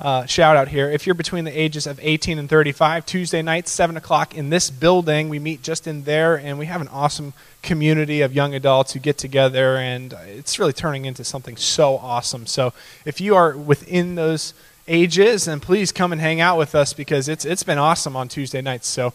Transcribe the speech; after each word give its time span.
uh, 0.02 0.26
shout 0.26 0.58
out 0.58 0.68
here. 0.68 0.90
If 0.90 1.06
you're 1.06 1.14
between 1.14 1.46
the 1.46 1.52
ages 1.52 1.86
of 1.86 2.00
18 2.02 2.40
and 2.40 2.50
35, 2.50 3.06
Tuesday 3.06 3.44
nights, 3.44 3.70
7 3.70 3.96
o'clock 3.96 4.36
in 4.36 4.50
this 4.50 4.72
building, 4.72 5.30
we 5.30 5.38
meet 5.38 5.62
just 5.62 5.86
in 5.86 6.06
there, 6.06 6.36
and 6.36 6.58
we 6.58 6.66
have 6.66 6.82
an 6.82 6.88
awesome 6.88 7.34
community 7.62 8.22
of 8.22 8.34
young 8.34 8.56
adults 8.56 8.94
who 8.94 9.00
get 9.00 9.20
together, 9.20 9.78
and 9.78 10.14
it's 10.26 10.58
really 10.58 10.74
turning 10.74 11.06
into 11.06 11.24
something 11.24 11.56
so 11.56 11.98
awesome. 11.98 12.48
So 12.48 12.74
if 13.06 13.22
you 13.22 13.36
are 13.36 13.56
within 13.56 14.16
those 14.16 14.56
ages, 14.88 15.46
then 15.46 15.60
please 15.60 15.92
come 15.92 16.12
and 16.12 16.20
hang 16.20 16.42
out 16.42 16.58
with 16.58 16.74
us 16.74 16.94
because 16.94 17.30
it's, 17.30 17.46
it's 17.46 17.64
been 17.64 17.78
awesome 17.78 18.16
on 18.16 18.28
Tuesday 18.28 18.62
nights. 18.62 18.88
So 18.88 19.14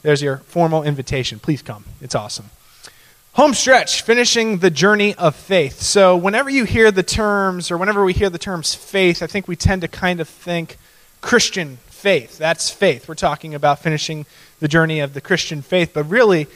there's 0.00 0.22
your 0.22 0.38
formal 0.38 0.82
invitation. 0.82 1.38
Please 1.38 1.60
come. 1.60 1.84
It's 2.00 2.14
awesome. 2.14 2.48
Home 3.36 3.52
stretch, 3.52 4.00
finishing 4.00 4.60
the 4.60 4.70
journey 4.70 5.14
of 5.16 5.36
faith. 5.36 5.82
So, 5.82 6.16
whenever 6.16 6.48
you 6.48 6.64
hear 6.64 6.90
the 6.90 7.02
terms, 7.02 7.70
or 7.70 7.76
whenever 7.76 8.02
we 8.02 8.14
hear 8.14 8.30
the 8.30 8.38
terms 8.38 8.74
faith, 8.74 9.22
I 9.22 9.26
think 9.26 9.46
we 9.46 9.56
tend 9.56 9.82
to 9.82 9.88
kind 9.88 10.20
of 10.20 10.28
think 10.28 10.78
Christian 11.20 11.76
faith. 11.88 12.38
That's 12.38 12.70
faith. 12.70 13.06
We're 13.06 13.14
talking 13.14 13.54
about 13.54 13.80
finishing 13.80 14.24
the 14.58 14.68
journey 14.68 15.00
of 15.00 15.12
the 15.12 15.20
Christian 15.20 15.60
faith. 15.60 15.90
But 15.92 16.04
really, 16.04 16.46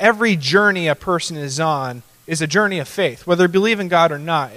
every 0.00 0.34
journey 0.34 0.88
a 0.88 0.96
person 0.96 1.36
is 1.36 1.60
on 1.60 2.02
is 2.26 2.42
a 2.42 2.48
journey 2.48 2.80
of 2.80 2.88
faith, 2.88 3.24
whether 3.24 3.44
you 3.44 3.48
believe 3.48 3.78
in 3.78 3.86
God 3.86 4.10
or 4.10 4.18
not. 4.18 4.50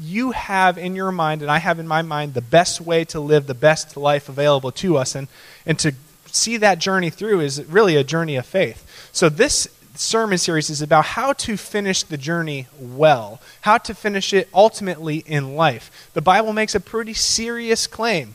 You 0.00 0.30
have 0.30 0.78
in 0.78 0.94
your 0.94 1.12
mind, 1.12 1.42
and 1.42 1.50
I 1.50 1.58
have 1.58 1.78
in 1.78 1.86
my 1.86 2.00
mind, 2.00 2.32
the 2.32 2.40
best 2.40 2.80
way 2.80 3.04
to 3.04 3.20
live 3.20 3.46
the 3.46 3.52
best 3.52 3.94
life 3.98 4.30
available 4.30 4.72
to 4.72 4.96
us. 4.96 5.14
And, 5.14 5.28
and 5.66 5.78
to 5.80 5.92
see 6.32 6.56
that 6.56 6.78
journey 6.78 7.10
through 7.10 7.40
is 7.40 7.62
really 7.66 7.96
a 7.96 8.04
journey 8.04 8.36
of 8.36 8.46
faith. 8.46 9.10
So, 9.12 9.28
this 9.28 9.68
sermon 10.00 10.38
series 10.38 10.70
is 10.70 10.82
about 10.82 11.04
how 11.04 11.32
to 11.32 11.56
finish 11.56 12.02
the 12.02 12.16
journey 12.16 12.66
well, 12.78 13.40
how 13.62 13.78
to 13.78 13.94
finish 13.94 14.32
it 14.32 14.48
ultimately 14.54 15.18
in 15.26 15.56
life. 15.56 16.10
The 16.14 16.22
Bible 16.22 16.52
makes 16.52 16.74
a 16.74 16.80
pretty 16.80 17.14
serious 17.14 17.86
claim 17.86 18.34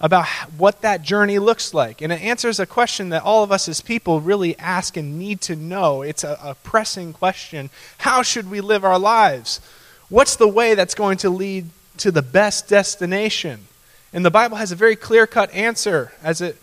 about 0.00 0.26
what 0.58 0.82
that 0.82 1.02
journey 1.02 1.38
looks 1.38 1.72
like. 1.72 2.02
And 2.02 2.12
it 2.12 2.20
answers 2.20 2.60
a 2.60 2.66
question 2.66 3.08
that 3.10 3.22
all 3.22 3.42
of 3.42 3.50
us 3.50 3.68
as 3.68 3.80
people 3.80 4.20
really 4.20 4.58
ask 4.58 4.96
and 4.96 5.18
need 5.18 5.40
to 5.42 5.56
know. 5.56 6.02
It's 6.02 6.24
a, 6.24 6.38
a 6.42 6.54
pressing 6.54 7.12
question. 7.12 7.70
How 7.98 8.22
should 8.22 8.50
we 8.50 8.60
live 8.60 8.84
our 8.84 8.98
lives? 8.98 9.60
What's 10.08 10.36
the 10.36 10.48
way 10.48 10.74
that's 10.74 10.94
going 10.94 11.18
to 11.18 11.30
lead 11.30 11.66
to 11.98 12.10
the 12.10 12.22
best 12.22 12.68
destination? 12.68 13.68
And 14.12 14.24
the 14.24 14.30
Bible 14.30 14.58
has 14.58 14.70
a 14.70 14.76
very 14.76 14.96
clear 14.96 15.26
cut 15.26 15.52
answer 15.52 16.12
as 16.22 16.40
it 16.40 16.56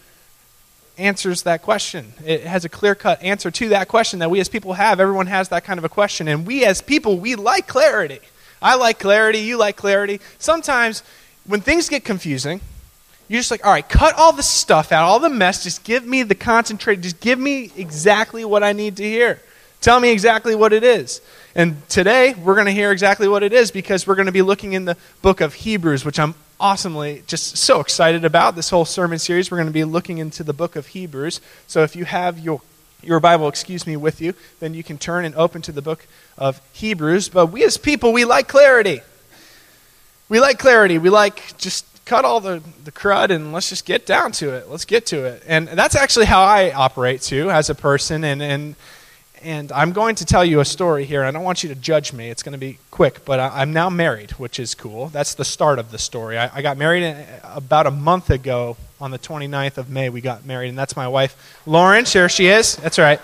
answers 0.97 1.43
that 1.43 1.61
question. 1.61 2.13
It 2.25 2.43
has 2.43 2.65
a 2.65 2.69
clear 2.69 2.95
cut 2.95 3.21
answer 3.21 3.49
to 3.51 3.69
that 3.69 3.87
question 3.87 4.19
that 4.19 4.29
we 4.29 4.39
as 4.39 4.49
people 4.49 4.73
have. 4.73 4.99
Everyone 4.99 5.27
has 5.27 5.49
that 5.49 5.63
kind 5.63 5.77
of 5.77 5.83
a 5.83 5.89
question. 5.89 6.27
And 6.27 6.45
we 6.45 6.65
as 6.65 6.81
people, 6.81 7.17
we 7.17 7.35
like 7.35 7.67
clarity. 7.67 8.19
I 8.61 8.75
like 8.75 8.99
clarity. 8.99 9.39
You 9.39 9.57
like 9.57 9.75
clarity. 9.75 10.19
Sometimes 10.37 11.03
when 11.45 11.61
things 11.61 11.89
get 11.89 12.03
confusing, 12.03 12.61
you're 13.27 13.39
just 13.39 13.51
like, 13.51 13.65
all 13.65 13.71
right, 13.71 13.87
cut 13.87 14.15
all 14.15 14.33
the 14.33 14.43
stuff 14.43 14.91
out, 14.91 15.03
all 15.05 15.19
the 15.19 15.29
mess. 15.29 15.63
Just 15.63 15.83
give 15.83 16.05
me 16.05 16.23
the 16.23 16.35
concentrate. 16.35 17.01
Just 17.01 17.19
give 17.19 17.39
me 17.39 17.71
exactly 17.75 18.45
what 18.45 18.63
I 18.63 18.73
need 18.73 18.97
to 18.97 19.03
hear. 19.03 19.41
Tell 19.81 19.99
me 19.99 20.11
exactly 20.11 20.55
what 20.55 20.71
it 20.71 20.83
is. 20.83 21.21
And 21.55 21.87
today, 21.87 22.33
we're 22.33 22.55
going 22.55 22.65
to 22.65 22.71
hear 22.71 22.91
exactly 22.91 23.27
what 23.27 23.43
it 23.43 23.53
is 23.53 23.69
because 23.69 24.07
we're 24.07 24.15
going 24.15 24.25
to 24.25 24.31
be 24.31 24.41
looking 24.41 24.73
in 24.73 24.85
the 24.85 24.97
book 25.21 25.39
of 25.39 25.53
Hebrews, 25.53 26.03
which 26.03 26.19
I'm 26.19 26.33
awesomely 26.59 27.23
just 27.27 27.57
so 27.57 27.79
excited 27.79 28.25
about 28.25 28.55
this 28.55 28.69
whole 28.69 28.85
sermon 28.85 29.19
series. 29.19 29.51
We're 29.51 29.57
going 29.57 29.67
to 29.67 29.73
be 29.73 29.83
looking 29.83 30.17
into 30.17 30.43
the 30.43 30.53
book 30.53 30.75
of 30.75 30.87
Hebrews. 30.87 31.41
So 31.67 31.83
if 31.83 31.95
you 31.95 32.05
have 32.05 32.39
your 32.39 32.61
your 33.03 33.19
Bible, 33.19 33.49
excuse 33.49 33.85
me, 33.85 33.97
with 33.97 34.21
you, 34.21 34.33
then 34.61 34.73
you 34.73 34.81
can 34.81 34.97
turn 34.97 35.25
and 35.25 35.35
open 35.35 35.61
to 35.63 35.71
the 35.71 35.81
book 35.81 36.07
of 36.37 36.61
Hebrews. 36.71 37.29
But 37.29 37.47
we 37.47 37.63
as 37.65 37.77
people, 37.77 38.13
we 38.13 38.25
like 38.25 38.47
clarity. 38.47 39.01
We 40.29 40.39
like 40.39 40.57
clarity. 40.57 40.97
We 40.97 41.09
like 41.09 41.57
just 41.57 41.85
cut 42.05 42.25
all 42.25 42.39
the, 42.39 42.63
the 42.83 42.91
crud 42.91 43.29
and 43.29 43.53
let's 43.53 43.69
just 43.69 43.85
get 43.85 44.05
down 44.05 44.31
to 44.33 44.53
it. 44.53 44.69
Let's 44.69 44.85
get 44.85 45.05
to 45.07 45.25
it. 45.25 45.43
And 45.47 45.67
that's 45.67 45.95
actually 45.95 46.25
how 46.25 46.43
I 46.43 46.71
operate 46.71 47.21
too 47.21 47.51
as 47.51 47.69
a 47.69 47.75
person. 47.75 48.23
And, 48.23 48.41
and 48.41 48.75
and 49.43 49.71
I'm 49.71 49.91
going 49.91 50.15
to 50.15 50.25
tell 50.25 50.45
you 50.45 50.59
a 50.61 50.65
story 50.65 51.05
here. 51.05 51.23
I 51.23 51.31
don't 51.31 51.43
want 51.43 51.63
you 51.63 51.69
to 51.69 51.75
judge 51.75 52.13
me. 52.13 52.29
It's 52.29 52.43
going 52.43 52.53
to 52.53 52.59
be 52.59 52.77
quick, 52.91 53.25
but 53.25 53.39
I, 53.39 53.61
am 53.61 53.73
now 53.73 53.89
married, 53.89 54.31
which 54.31 54.59
is 54.59 54.73
cool. 54.73 55.07
That's 55.09 55.35
the 55.35 55.45
start 55.45 55.79
of 55.79 55.91
the 55.91 55.97
story. 55.97 56.37
I, 56.37 56.49
I, 56.53 56.61
got 56.61 56.77
married 56.77 57.03
uh, 57.03 57.25
about 57.55 57.85
a 57.85 57.91
month 57.91 58.29
ago 58.29 58.77
on 59.01 59.11
the 59.11 59.19
29th 59.19 59.77
of 59.77 59.89
May. 59.89 60.09
We 60.09 60.21
got 60.21 60.45
married, 60.45 60.69
and 60.69 60.77
that's 60.77 60.95
my 60.95 61.07
wife, 61.07 61.61
Lauren. 61.65 62.05
Here 62.05 62.29
she 62.29 62.47
is. 62.47 62.77
That's 62.77 62.97
right. 62.97 63.19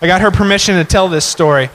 I 0.00 0.06
got 0.06 0.20
her 0.22 0.30
permission 0.30 0.76
to 0.76 0.84
tell 0.84 1.08
this 1.08 1.24
story. 1.24 1.70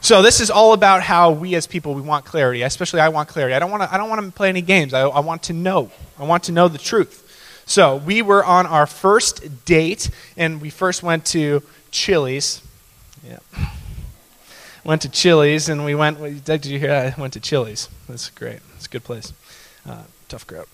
So 0.00 0.22
this 0.22 0.40
is 0.40 0.50
all 0.50 0.72
about 0.72 1.02
how 1.02 1.32
we 1.32 1.56
as 1.56 1.66
people 1.66 1.94
we 1.94 2.02
want 2.02 2.24
clarity. 2.24 2.62
Especially 2.62 3.00
I 3.00 3.08
want 3.08 3.28
clarity. 3.28 3.54
I 3.54 3.58
don't 3.58 3.70
want 3.70 3.82
to. 3.82 3.92
I 3.92 3.96
don't 3.96 4.08
want 4.08 4.24
to 4.24 4.30
play 4.30 4.48
any 4.48 4.62
games. 4.62 4.94
I, 4.94 5.00
I 5.02 5.20
want 5.20 5.44
to 5.44 5.52
know. 5.52 5.90
I 6.18 6.24
want 6.24 6.44
to 6.44 6.52
know 6.52 6.68
the 6.68 6.78
truth. 6.78 7.24
So 7.66 7.96
we 7.96 8.22
were 8.22 8.44
on 8.44 8.66
our 8.66 8.86
first 8.86 9.64
date, 9.64 10.10
and 10.36 10.60
we 10.60 10.70
first 10.70 11.02
went 11.02 11.24
to 11.26 11.62
Chili's. 11.96 12.60
Yeah. 13.26 13.38
Went 14.84 15.02
to 15.02 15.08
Chili's 15.08 15.68
and 15.68 15.84
we 15.84 15.96
went. 15.96 16.44
Did 16.44 16.64
you 16.64 16.78
hear? 16.78 16.92
I 16.92 17.20
went 17.20 17.32
to 17.32 17.40
Chili's. 17.40 17.88
That's 18.08 18.30
great. 18.30 18.60
It's 18.76 18.86
a 18.86 18.88
good 18.88 19.02
place. 19.02 19.32
Uh, 19.84 20.02
tough 20.28 20.46
crowd. 20.46 20.66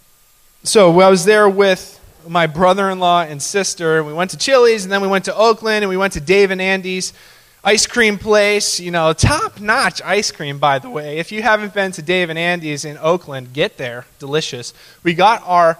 So 0.64 1.00
I 1.00 1.08
was 1.08 1.24
there 1.24 1.48
with 1.48 1.98
my 2.28 2.46
brother-in-law 2.46 3.22
and 3.22 3.40
sister. 3.40 3.98
And 3.98 4.06
we 4.06 4.12
went 4.12 4.32
to 4.32 4.36
Chili's 4.36 4.84
and 4.84 4.92
then 4.92 5.00
we 5.00 5.08
went 5.08 5.24
to 5.26 5.34
Oakland 5.34 5.82
and 5.82 5.88
we 5.88 5.96
went 5.96 6.12
to 6.12 6.20
Dave 6.20 6.50
and 6.50 6.60
Andy's 6.60 7.14
ice 7.64 7.86
cream 7.86 8.18
place. 8.18 8.78
You 8.78 8.90
know, 8.90 9.14
top-notch 9.14 10.02
ice 10.02 10.30
cream, 10.30 10.58
by 10.58 10.78
the 10.78 10.90
way. 10.90 11.18
If 11.18 11.32
you 11.32 11.40
haven't 11.40 11.72
been 11.72 11.92
to 11.92 12.02
Dave 12.02 12.28
and 12.28 12.38
Andy's 12.38 12.84
in 12.84 12.98
Oakland, 12.98 13.54
get 13.54 13.78
there. 13.78 14.04
Delicious. 14.18 14.74
We 15.02 15.14
got 15.14 15.42
our 15.46 15.78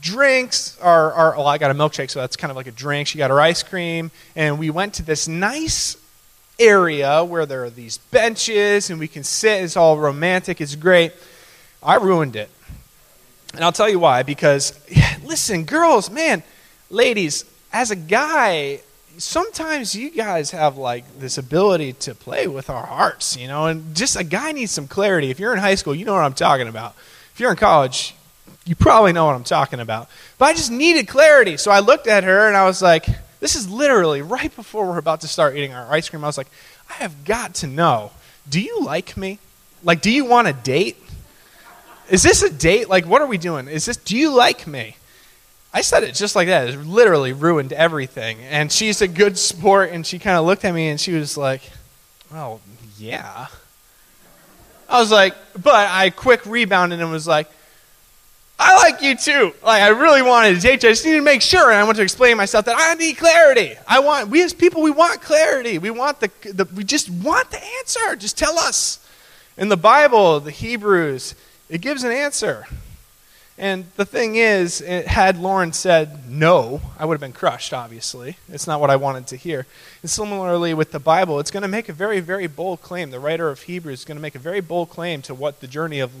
drinks 0.00 0.78
are, 0.80 1.12
are 1.12 1.36
well, 1.36 1.46
I 1.46 1.58
got 1.58 1.70
a 1.70 1.74
milkshake, 1.74 2.10
so 2.10 2.20
that's 2.20 2.36
kind 2.36 2.50
of 2.50 2.56
like 2.56 2.66
a 2.66 2.72
drink. 2.72 3.08
She 3.08 3.18
got 3.18 3.30
her 3.30 3.40
ice 3.40 3.62
cream, 3.62 4.10
and 4.34 4.58
we 4.58 4.70
went 4.70 4.94
to 4.94 5.02
this 5.02 5.28
nice 5.28 5.96
area 6.58 7.22
where 7.24 7.46
there 7.46 7.64
are 7.64 7.70
these 7.70 7.98
benches 7.98 8.90
and 8.90 8.98
we 8.98 9.08
can 9.08 9.22
sit. 9.22 9.62
It's 9.62 9.76
all 9.76 9.98
romantic. 9.98 10.60
It's 10.60 10.74
great. 10.74 11.12
I 11.82 11.96
ruined 11.96 12.36
it. 12.36 12.50
And 13.54 13.64
I'll 13.64 13.72
tell 13.72 13.88
you 13.88 13.98
why. 13.98 14.22
Because, 14.22 14.78
listen, 15.24 15.64
girls, 15.64 16.10
man, 16.10 16.42
ladies, 16.90 17.44
as 17.72 17.90
a 17.90 17.96
guy, 17.96 18.80
sometimes 19.18 19.94
you 19.94 20.10
guys 20.10 20.50
have 20.50 20.76
like 20.76 21.04
this 21.18 21.38
ability 21.38 21.94
to 21.94 22.14
play 22.14 22.46
with 22.46 22.70
our 22.70 22.86
hearts, 22.86 23.36
you 23.36 23.48
know, 23.48 23.66
and 23.66 23.94
just 23.94 24.16
a 24.16 24.24
guy 24.24 24.52
needs 24.52 24.72
some 24.72 24.88
clarity. 24.88 25.30
If 25.30 25.38
you're 25.38 25.52
in 25.52 25.60
high 25.60 25.76
school, 25.76 25.94
you 25.94 26.04
know 26.04 26.14
what 26.14 26.24
I'm 26.24 26.34
talking 26.34 26.68
about. 26.68 26.94
If 27.32 27.40
you're 27.40 27.50
in 27.50 27.56
college, 27.56 28.14
you 28.68 28.76
probably 28.76 29.12
know 29.12 29.24
what 29.24 29.34
I'm 29.34 29.44
talking 29.44 29.80
about. 29.80 30.10
But 30.36 30.46
I 30.46 30.52
just 30.52 30.70
needed 30.70 31.08
clarity. 31.08 31.56
So 31.56 31.70
I 31.70 31.80
looked 31.80 32.06
at 32.06 32.24
her 32.24 32.46
and 32.46 32.56
I 32.56 32.66
was 32.66 32.82
like, 32.82 33.06
this 33.40 33.54
is 33.54 33.68
literally 33.68 34.20
right 34.20 34.54
before 34.54 34.86
we're 34.86 34.98
about 34.98 35.22
to 35.22 35.28
start 35.28 35.56
eating 35.56 35.72
our 35.72 35.90
ice 35.90 36.08
cream. 36.08 36.22
I 36.22 36.26
was 36.26 36.36
like, 36.36 36.48
I 36.90 36.94
have 36.94 37.24
got 37.24 37.54
to 37.56 37.66
know 37.66 38.10
do 38.48 38.60
you 38.60 38.82
like 38.82 39.16
me? 39.16 39.38
Like, 39.84 40.00
do 40.00 40.10
you 40.10 40.24
want 40.24 40.48
a 40.48 40.52
date? 40.52 40.96
Is 42.08 42.22
this 42.22 42.42
a 42.42 42.50
date? 42.50 42.88
Like, 42.88 43.04
what 43.04 43.20
are 43.20 43.26
we 43.26 43.36
doing? 43.36 43.68
Is 43.68 43.84
this, 43.84 43.98
do 43.98 44.16
you 44.16 44.34
like 44.34 44.66
me? 44.66 44.96
I 45.72 45.82
said 45.82 46.02
it 46.02 46.14
just 46.14 46.34
like 46.34 46.48
that. 46.48 46.68
It 46.70 46.78
literally 46.78 47.34
ruined 47.34 47.74
everything. 47.74 48.38
And 48.40 48.72
she's 48.72 49.02
a 49.02 49.08
good 49.08 49.36
sport, 49.36 49.90
and 49.92 50.06
she 50.06 50.18
kind 50.18 50.38
of 50.38 50.46
looked 50.46 50.64
at 50.64 50.72
me 50.72 50.88
and 50.88 50.98
she 50.98 51.12
was 51.12 51.36
like, 51.36 51.60
well, 52.32 52.62
yeah. 52.98 53.48
I 54.88 54.98
was 54.98 55.12
like, 55.12 55.34
but 55.52 55.74
I 55.74 56.08
quick 56.08 56.46
rebounded 56.46 57.00
and 57.00 57.10
was 57.10 57.26
like, 57.26 57.50
I 58.58 58.76
like 58.76 59.02
you 59.02 59.16
too. 59.16 59.54
Like 59.62 59.82
I 59.82 59.88
really 59.88 60.22
wanted 60.22 60.54
to 60.56 60.60
date 60.60 60.82
you. 60.82 60.88
I 60.88 60.92
just 60.92 61.04
needed 61.04 61.18
to 61.18 61.24
make 61.24 61.42
sure, 61.42 61.70
and 61.70 61.78
I 61.78 61.84
want 61.84 61.96
to 61.96 62.02
explain 62.02 62.36
myself 62.36 62.64
that 62.64 62.76
I 62.76 62.94
need 62.94 63.16
clarity. 63.16 63.74
I 63.86 64.00
want 64.00 64.28
we 64.28 64.42
as 64.42 64.52
people 64.52 64.82
we 64.82 64.90
want 64.90 65.20
clarity. 65.20 65.78
We 65.78 65.90
want 65.90 66.20
the, 66.20 66.30
the 66.52 66.64
we 66.74 66.82
just 66.82 67.08
want 67.08 67.50
the 67.50 67.62
answer. 67.78 68.16
Just 68.16 68.36
tell 68.36 68.58
us. 68.58 69.04
In 69.56 69.68
the 69.68 69.76
Bible, 69.76 70.38
the 70.38 70.52
Hebrews, 70.52 71.34
it 71.68 71.80
gives 71.80 72.04
an 72.04 72.12
answer. 72.12 72.66
And 73.60 73.86
the 73.96 74.04
thing 74.04 74.36
is, 74.36 74.80
it, 74.80 75.08
had 75.08 75.36
Lauren 75.36 75.72
said 75.72 76.30
no, 76.30 76.80
I 76.96 77.04
would 77.04 77.14
have 77.14 77.20
been 77.20 77.32
crushed, 77.32 77.74
obviously. 77.74 78.36
It's 78.48 78.68
not 78.68 78.80
what 78.80 78.88
I 78.88 78.94
wanted 78.94 79.26
to 79.28 79.36
hear. 79.36 79.66
And 80.00 80.08
similarly 80.08 80.74
with 80.74 80.92
the 80.92 81.00
Bible, 81.00 81.40
it's 81.40 81.50
going 81.50 81.64
to 81.64 81.68
make 81.68 81.88
a 81.88 81.92
very, 81.92 82.20
very 82.20 82.46
bold 82.46 82.82
claim. 82.82 83.10
The 83.10 83.18
writer 83.18 83.48
of 83.48 83.62
Hebrews 83.62 84.00
is 84.00 84.04
going 84.04 84.16
to 84.16 84.22
make 84.22 84.36
a 84.36 84.38
very 84.38 84.60
bold 84.60 84.90
claim 84.90 85.22
to 85.22 85.34
what 85.34 85.60
the 85.60 85.66
journey 85.66 85.98
of 85.98 86.12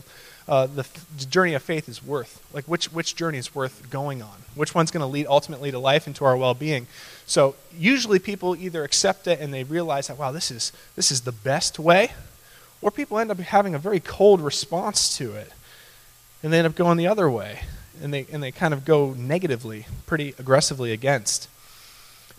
uh, 0.48 0.66
the, 0.66 0.86
the 1.18 1.26
journey 1.26 1.54
of 1.54 1.62
faith 1.62 1.88
is 1.88 2.02
worth. 2.02 2.42
Like 2.52 2.64
which, 2.64 2.90
which 2.92 3.14
journey 3.14 3.38
is 3.38 3.54
worth 3.54 3.90
going 3.90 4.22
on? 4.22 4.42
Which 4.54 4.74
one's 4.74 4.90
going 4.90 5.02
to 5.02 5.06
lead 5.06 5.26
ultimately 5.28 5.70
to 5.70 5.78
life 5.78 6.06
and 6.06 6.16
to 6.16 6.24
our 6.24 6.36
well 6.36 6.54
being? 6.54 6.86
So 7.26 7.54
usually 7.76 8.18
people 8.18 8.56
either 8.56 8.82
accept 8.82 9.26
it 9.26 9.40
and 9.40 9.52
they 9.52 9.64
realize 9.64 10.08
that, 10.08 10.18
wow, 10.18 10.32
this 10.32 10.50
is, 10.50 10.72
this 10.96 11.12
is 11.12 11.20
the 11.20 11.32
best 11.32 11.78
way, 11.78 12.12
or 12.80 12.90
people 12.90 13.18
end 13.18 13.30
up 13.30 13.38
having 13.38 13.74
a 13.74 13.78
very 13.78 14.00
cold 14.00 14.40
response 14.40 15.16
to 15.18 15.34
it 15.34 15.52
and 16.42 16.52
they 16.52 16.58
end 16.58 16.66
up 16.66 16.74
going 16.74 16.96
the 16.96 17.08
other 17.08 17.30
way 17.30 17.60
and 18.02 18.14
they, 18.14 18.26
and 18.32 18.42
they 18.42 18.52
kind 18.52 18.72
of 18.72 18.84
go 18.84 19.12
negatively, 19.14 19.86
pretty 20.06 20.34
aggressively 20.38 20.92
against. 20.92 21.48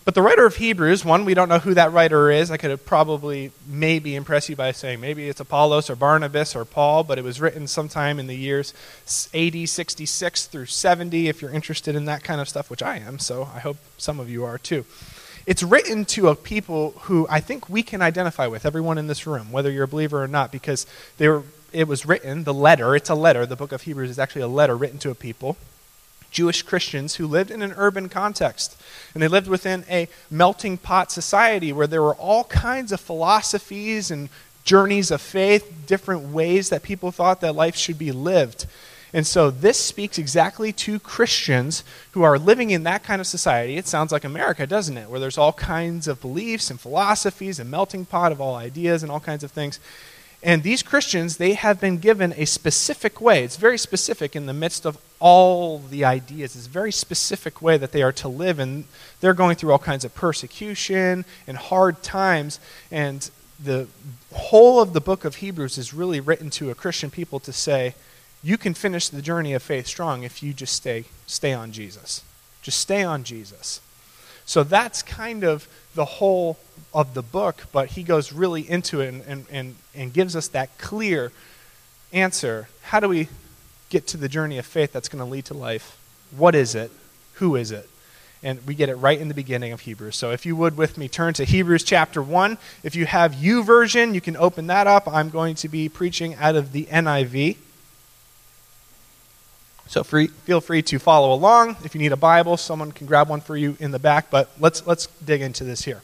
But 0.04 0.14
the 0.14 0.22
writer 0.22 0.46
of 0.46 0.56
Hebrews, 0.56 1.04
one, 1.04 1.24
we 1.24 1.34
don't 1.34 1.48
know 1.48 1.58
who 1.58 1.74
that 1.74 1.92
writer 1.92 2.30
is. 2.30 2.50
I 2.50 2.56
could 2.56 2.70
have 2.70 2.86
probably 2.86 3.52
maybe 3.66 4.14
impressed 4.16 4.48
you 4.48 4.56
by 4.56 4.72
saying 4.72 5.00
maybe 5.00 5.28
it's 5.28 5.40
Apollos 5.40 5.90
or 5.90 5.96
Barnabas 5.96 6.56
or 6.56 6.64
Paul, 6.64 7.04
but 7.04 7.18
it 7.18 7.24
was 7.24 7.40
written 7.40 7.66
sometime 7.66 8.18
in 8.18 8.26
the 8.26 8.36
years 8.36 8.72
AD 9.34 9.68
66 9.68 10.46
through 10.46 10.66
70, 10.66 11.28
if 11.28 11.42
you're 11.42 11.50
interested 11.50 11.94
in 11.94 12.06
that 12.06 12.24
kind 12.24 12.40
of 12.40 12.48
stuff, 12.48 12.70
which 12.70 12.82
I 12.82 12.96
am, 12.96 13.18
so 13.18 13.48
I 13.54 13.60
hope 13.60 13.76
some 13.98 14.18
of 14.18 14.30
you 14.30 14.44
are 14.44 14.56
too. 14.56 14.86
It's 15.46 15.62
written 15.62 16.04
to 16.06 16.28
a 16.28 16.34
people 16.34 16.92
who 17.02 17.26
I 17.28 17.40
think 17.40 17.68
we 17.68 17.82
can 17.82 18.00
identify 18.00 18.46
with, 18.46 18.64
everyone 18.64 18.98
in 18.98 19.06
this 19.06 19.26
room, 19.26 19.52
whether 19.52 19.70
you're 19.70 19.84
a 19.84 19.88
believer 19.88 20.22
or 20.22 20.28
not, 20.28 20.50
because 20.50 20.86
they 21.18 21.28
were 21.28 21.42
it 21.72 21.86
was 21.86 22.06
written, 22.06 22.44
the 22.44 22.54
letter, 22.54 22.96
it's 22.96 23.10
a 23.10 23.14
letter. 23.14 23.46
The 23.46 23.56
book 23.56 23.72
of 23.72 23.82
Hebrews 23.82 24.10
is 24.10 24.18
actually 24.18 24.42
a 24.42 24.48
letter 24.48 24.76
written 24.76 24.98
to 25.00 25.10
a 25.10 25.14
people, 25.14 25.56
Jewish 26.30 26.62
Christians 26.62 27.16
who 27.16 27.26
lived 27.26 27.50
in 27.50 27.62
an 27.62 27.74
urban 27.76 28.08
context. 28.08 28.80
And 29.14 29.22
they 29.22 29.28
lived 29.28 29.48
within 29.48 29.84
a 29.90 30.08
melting 30.30 30.78
pot 30.78 31.10
society 31.10 31.72
where 31.72 31.86
there 31.86 32.02
were 32.02 32.14
all 32.14 32.44
kinds 32.44 32.92
of 32.92 33.00
philosophies 33.00 34.10
and 34.10 34.28
journeys 34.64 35.10
of 35.10 35.20
faith, 35.20 35.72
different 35.86 36.28
ways 36.28 36.68
that 36.68 36.82
people 36.82 37.10
thought 37.10 37.40
that 37.40 37.54
life 37.54 37.76
should 37.76 37.98
be 37.98 38.12
lived. 38.12 38.66
And 39.12 39.26
so 39.26 39.50
this 39.50 39.78
speaks 39.78 40.18
exactly 40.18 40.72
to 40.74 41.00
Christians 41.00 41.82
who 42.12 42.22
are 42.22 42.38
living 42.38 42.70
in 42.70 42.84
that 42.84 43.02
kind 43.02 43.20
of 43.20 43.26
society. 43.26 43.76
It 43.76 43.88
sounds 43.88 44.12
like 44.12 44.24
America, 44.24 44.66
doesn't 44.66 44.96
it? 44.96 45.10
Where 45.10 45.18
there's 45.18 45.38
all 45.38 45.52
kinds 45.52 46.06
of 46.06 46.20
beliefs 46.20 46.70
and 46.70 46.78
philosophies, 46.78 47.58
a 47.58 47.64
melting 47.64 48.04
pot 48.04 48.30
of 48.30 48.40
all 48.40 48.54
ideas 48.54 49.02
and 49.02 49.10
all 49.10 49.18
kinds 49.18 49.42
of 49.42 49.50
things. 49.50 49.80
And 50.42 50.62
these 50.62 50.82
Christians, 50.82 51.36
they 51.36 51.52
have 51.52 51.80
been 51.80 51.98
given 51.98 52.32
a 52.36 52.46
specific 52.46 53.20
way. 53.20 53.44
It's 53.44 53.56
very 53.56 53.76
specific 53.76 54.34
in 54.34 54.46
the 54.46 54.54
midst 54.54 54.86
of 54.86 54.96
all 55.18 55.78
the 55.78 56.04
ideas. 56.04 56.56
It's 56.56 56.66
a 56.66 56.70
very 56.70 56.92
specific 56.92 57.60
way 57.60 57.76
that 57.76 57.92
they 57.92 58.02
are 58.02 58.12
to 58.12 58.28
live. 58.28 58.58
And 58.58 58.84
they're 59.20 59.34
going 59.34 59.56
through 59.56 59.72
all 59.72 59.78
kinds 59.78 60.04
of 60.04 60.14
persecution 60.14 61.26
and 61.46 61.56
hard 61.58 62.02
times. 62.02 62.58
And 62.90 63.30
the 63.62 63.86
whole 64.32 64.80
of 64.80 64.94
the 64.94 65.00
book 65.00 65.26
of 65.26 65.36
Hebrews 65.36 65.76
is 65.76 65.92
really 65.92 66.20
written 66.20 66.48
to 66.50 66.70
a 66.70 66.74
Christian 66.74 67.10
people 67.10 67.38
to 67.40 67.52
say, 67.52 67.94
you 68.42 68.56
can 68.56 68.72
finish 68.72 69.10
the 69.10 69.20
journey 69.20 69.52
of 69.52 69.62
faith 69.62 69.86
strong 69.86 70.22
if 70.22 70.42
you 70.42 70.54
just 70.54 70.74
stay, 70.74 71.04
stay 71.26 71.52
on 71.52 71.72
Jesus. 71.72 72.22
Just 72.62 72.78
stay 72.78 73.02
on 73.02 73.24
Jesus. 73.24 73.82
So 74.50 74.64
that's 74.64 75.04
kind 75.04 75.44
of 75.44 75.68
the 75.94 76.04
whole 76.04 76.58
of 76.92 77.14
the 77.14 77.22
book, 77.22 77.66
but 77.70 77.90
he 77.90 78.02
goes 78.02 78.32
really 78.32 78.68
into 78.68 79.00
it 79.00 79.14
and, 79.14 79.46
and, 79.48 79.76
and, 79.94 80.12
gives 80.12 80.34
us 80.34 80.48
that 80.48 80.76
clear 80.76 81.30
answer. 82.12 82.66
How 82.82 82.98
do 82.98 83.08
we 83.08 83.28
get 83.90 84.08
to 84.08 84.16
the 84.16 84.28
journey 84.28 84.58
of 84.58 84.66
faith 84.66 84.92
that's 84.92 85.08
going 85.08 85.24
to 85.24 85.30
lead 85.30 85.44
to 85.44 85.54
life? 85.54 85.96
What 86.36 86.56
is 86.56 86.74
it? 86.74 86.90
Who 87.34 87.54
is 87.54 87.70
it? 87.70 87.88
And 88.42 88.58
we 88.66 88.74
get 88.74 88.88
it 88.88 88.96
right 88.96 89.20
in 89.20 89.28
the 89.28 89.34
beginning 89.34 89.70
of 89.70 89.82
Hebrews. 89.82 90.16
So 90.16 90.32
if 90.32 90.44
you 90.44 90.56
would 90.56 90.76
with 90.76 90.98
me 90.98 91.06
turn 91.06 91.32
to 91.34 91.44
Hebrews 91.44 91.84
chapter 91.84 92.20
1. 92.20 92.58
If 92.82 92.96
you 92.96 93.06
have 93.06 93.34
U 93.34 93.62
YouVersion, 93.62 94.14
you 94.14 94.20
can 94.20 94.36
open 94.36 94.66
that 94.66 94.88
up. 94.88 95.06
I'm 95.06 95.30
going 95.30 95.54
to 95.54 95.68
be 95.68 95.88
preaching 95.88 96.34
out 96.34 96.56
of 96.56 96.72
the 96.72 96.86
NIV. 96.86 97.56
So 99.90 100.04
free, 100.04 100.28
feel 100.28 100.60
free 100.60 100.82
to 100.82 101.00
follow 101.00 101.34
along. 101.34 101.76
If 101.82 101.96
you 101.96 102.00
need 102.00 102.12
a 102.12 102.16
Bible, 102.16 102.56
someone 102.56 102.92
can 102.92 103.08
grab 103.08 103.28
one 103.28 103.40
for 103.40 103.56
you 103.56 103.76
in 103.80 103.90
the 103.90 103.98
back, 103.98 104.30
but 104.30 104.48
let's, 104.60 104.86
let's 104.86 105.06
dig 105.24 105.42
into 105.42 105.64
this 105.64 105.82
here. 105.82 106.02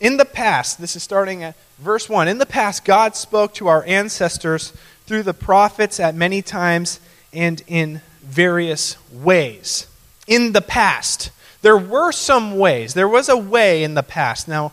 In 0.00 0.16
the 0.16 0.24
past, 0.24 0.80
this 0.80 0.96
is 0.96 1.02
starting 1.02 1.42
at 1.42 1.54
verse 1.78 2.08
1. 2.08 2.26
In 2.26 2.38
the 2.38 2.46
past, 2.46 2.86
God 2.86 3.16
spoke 3.16 3.52
to 3.56 3.68
our 3.68 3.84
ancestors 3.84 4.72
through 5.04 5.24
the 5.24 5.34
prophets 5.34 6.00
at 6.00 6.14
many 6.14 6.40
times 6.40 7.00
and 7.34 7.62
in 7.66 8.00
various 8.22 8.96
ways. 9.12 9.88
In 10.26 10.52
the 10.52 10.62
past, 10.62 11.32
there 11.60 11.76
were 11.76 12.12
some 12.12 12.56
ways. 12.56 12.94
There 12.94 13.10
was 13.10 13.28
a 13.28 13.36
way 13.36 13.84
in 13.84 13.92
the 13.92 14.02
past. 14.02 14.48
Now, 14.48 14.72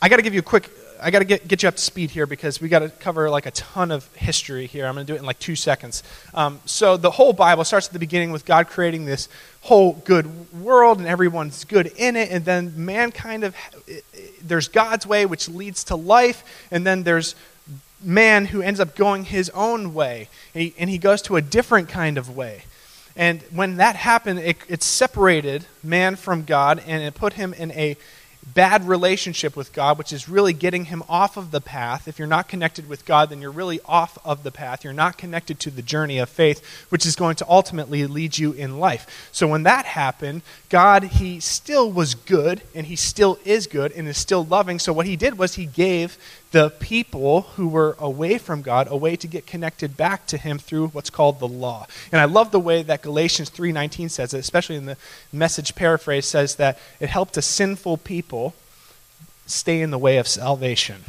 I 0.00 0.08
got 0.08 0.16
to 0.16 0.22
give 0.22 0.32
you 0.32 0.40
a 0.40 0.42
quick 0.42 0.70
I 1.00 1.10
got 1.10 1.20
to 1.20 1.24
get, 1.24 1.46
get 1.46 1.62
you 1.62 1.68
up 1.68 1.76
to 1.76 1.82
speed 1.82 2.10
here 2.10 2.26
because 2.26 2.60
we 2.60 2.68
got 2.68 2.80
to 2.80 2.88
cover 2.88 3.28
like 3.30 3.46
a 3.46 3.50
ton 3.50 3.90
of 3.90 4.12
history 4.14 4.66
here. 4.66 4.86
I'm 4.86 4.94
going 4.94 5.06
to 5.06 5.12
do 5.12 5.16
it 5.16 5.20
in 5.20 5.26
like 5.26 5.38
two 5.38 5.56
seconds. 5.56 6.02
Um, 6.34 6.60
so 6.64 6.96
the 6.96 7.10
whole 7.10 7.32
Bible 7.32 7.64
starts 7.64 7.86
at 7.86 7.92
the 7.92 7.98
beginning 7.98 8.32
with 8.32 8.44
God 8.44 8.68
creating 8.68 9.04
this 9.04 9.28
whole 9.62 9.94
good 9.94 10.52
world 10.60 10.98
and 10.98 11.06
everyone's 11.06 11.64
good 11.64 11.92
in 11.96 12.16
it, 12.16 12.30
and 12.30 12.44
then 12.44 12.72
mankind 12.76 13.44
of 13.44 13.54
there's 14.42 14.68
God's 14.68 15.06
way 15.06 15.26
which 15.26 15.48
leads 15.48 15.84
to 15.84 15.96
life, 15.96 16.66
and 16.70 16.86
then 16.86 17.02
there's 17.02 17.34
man 18.02 18.46
who 18.46 18.62
ends 18.62 18.80
up 18.80 18.94
going 18.94 19.24
his 19.24 19.50
own 19.50 19.94
way, 19.94 20.28
and 20.54 20.62
he, 20.62 20.74
and 20.78 20.90
he 20.90 20.98
goes 20.98 21.22
to 21.22 21.36
a 21.36 21.42
different 21.42 21.88
kind 21.88 22.18
of 22.18 22.36
way. 22.36 22.62
And 23.16 23.40
when 23.50 23.76
that 23.78 23.96
happened, 23.96 24.40
it, 24.40 24.58
it 24.68 24.82
separated 24.82 25.64
man 25.82 26.16
from 26.16 26.44
God 26.44 26.82
and 26.86 27.02
it 27.02 27.14
put 27.14 27.32
him 27.32 27.54
in 27.54 27.72
a 27.72 27.96
bad 28.54 28.86
relationship 28.86 29.56
with 29.56 29.72
God, 29.72 29.98
which 29.98 30.12
is 30.12 30.28
really 30.28 30.52
getting 30.52 30.86
him 30.86 31.02
off 31.08 31.36
of 31.36 31.50
the 31.50 31.60
path. 31.60 32.06
If 32.06 32.18
you're 32.18 32.28
not 32.28 32.48
connected 32.48 32.88
with 32.88 33.04
God, 33.04 33.30
then 33.30 33.40
you're 33.40 33.50
really 33.50 33.80
off 33.84 34.18
of 34.24 34.42
the 34.42 34.52
path. 34.52 34.84
You're 34.84 34.92
not 34.92 35.18
connected 35.18 35.58
to 35.60 35.70
the 35.70 35.82
journey 35.82 36.18
of 36.18 36.28
faith, 36.28 36.64
which 36.88 37.04
is 37.04 37.16
going 37.16 37.36
to 37.36 37.46
ultimately 37.48 38.06
lead 38.06 38.38
you 38.38 38.52
in 38.52 38.78
life. 38.78 39.28
So 39.32 39.48
when 39.48 39.64
that 39.64 39.84
happened, 39.84 40.42
God, 40.68 41.02
he 41.04 41.40
still 41.40 41.90
was 41.90 42.14
good, 42.14 42.62
and 42.74 42.86
he 42.86 42.96
still 42.96 43.38
is 43.44 43.66
good, 43.66 43.92
and 43.92 44.06
is 44.06 44.18
still 44.18 44.44
loving. 44.44 44.78
So 44.78 44.92
what 44.92 45.06
he 45.06 45.16
did 45.16 45.38
was 45.38 45.54
he 45.54 45.66
gave 45.66 46.16
the 46.52 46.70
people 46.70 47.42
who 47.56 47.68
were 47.68 47.96
away 47.98 48.38
from 48.38 48.62
God 48.62 48.86
a 48.90 48.96
way 48.96 49.16
to 49.16 49.26
get 49.26 49.46
connected 49.46 49.96
back 49.96 50.26
to 50.28 50.38
him 50.38 50.58
through 50.58 50.88
what's 50.88 51.10
called 51.10 51.40
the 51.40 51.48
law. 51.48 51.86
And 52.12 52.20
I 52.20 52.24
love 52.24 52.50
the 52.50 52.60
way 52.60 52.82
that 52.82 53.02
Galatians 53.02 53.50
3:19 53.50 54.08
says 54.08 54.32
it, 54.32 54.38
especially 54.38 54.76
in 54.76 54.86
the 54.86 54.96
message 55.32 55.74
paraphrase 55.74 56.26
says 56.26 56.56
that 56.56 56.78
it 57.00 57.08
helped 57.08 57.36
a 57.36 57.42
sinful 57.42 57.98
people 57.98 58.54
stay 59.46 59.80
in 59.80 59.90
the 59.90 59.98
way 59.98 60.18
of 60.18 60.28
salvation. 60.28 61.04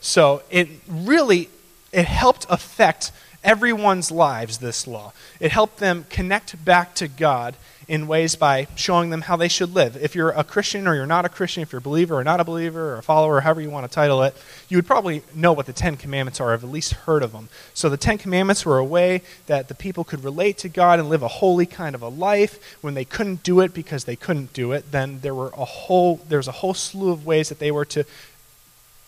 So 0.00 0.42
it 0.50 0.68
really 0.88 1.48
it 1.92 2.06
helped 2.06 2.46
affect 2.48 3.12
everyone's 3.44 4.10
lives 4.10 4.58
this 4.58 4.86
law. 4.86 5.12
It 5.40 5.52
helped 5.52 5.78
them 5.78 6.06
connect 6.10 6.64
back 6.64 6.94
to 6.96 7.08
God 7.08 7.54
in 7.88 8.06
ways 8.06 8.36
by 8.36 8.66
showing 8.74 9.10
them 9.10 9.22
how 9.22 9.36
they 9.36 9.48
should 9.48 9.74
live. 9.74 9.96
If 9.96 10.14
you're 10.14 10.30
a 10.30 10.44
Christian 10.44 10.86
or 10.86 10.94
you're 10.94 11.06
not 11.06 11.24
a 11.24 11.28
Christian, 11.28 11.62
if 11.62 11.72
you're 11.72 11.78
a 11.78 11.82
believer 11.82 12.16
or 12.16 12.24
not 12.24 12.40
a 12.40 12.44
believer 12.44 12.94
or 12.94 12.98
a 12.98 13.02
follower, 13.02 13.40
however 13.40 13.60
you 13.60 13.70
want 13.70 13.88
to 13.88 13.94
title 13.94 14.22
it, 14.22 14.36
you 14.68 14.76
would 14.78 14.86
probably 14.86 15.22
know 15.34 15.52
what 15.52 15.66
the 15.66 15.72
Ten 15.72 15.96
Commandments 15.96 16.40
are, 16.40 16.48
or 16.48 16.50
have 16.52 16.64
at 16.64 16.70
least 16.70 16.92
heard 16.92 17.22
of 17.22 17.32
them. 17.32 17.48
So 17.74 17.88
the 17.88 17.96
Ten 17.96 18.18
Commandments 18.18 18.64
were 18.64 18.78
a 18.78 18.84
way 18.84 19.22
that 19.46 19.68
the 19.68 19.74
people 19.74 20.04
could 20.04 20.24
relate 20.24 20.58
to 20.58 20.68
God 20.68 20.98
and 20.98 21.08
live 21.08 21.22
a 21.22 21.28
holy 21.28 21.66
kind 21.66 21.94
of 21.94 22.02
a 22.02 22.08
life. 22.08 22.76
When 22.82 22.94
they 22.94 23.04
couldn't 23.04 23.42
do 23.42 23.60
it 23.60 23.74
because 23.74 24.04
they 24.04 24.16
couldn't 24.16 24.52
do 24.52 24.72
it, 24.72 24.90
then 24.90 25.20
there 25.20 25.34
were 25.34 25.50
a 25.56 25.64
whole 25.64 26.20
there's 26.28 26.48
a 26.48 26.52
whole 26.52 26.74
slew 26.74 27.10
of 27.10 27.26
ways 27.26 27.48
that 27.48 27.58
they 27.58 27.70
were 27.70 27.84
to 27.86 28.04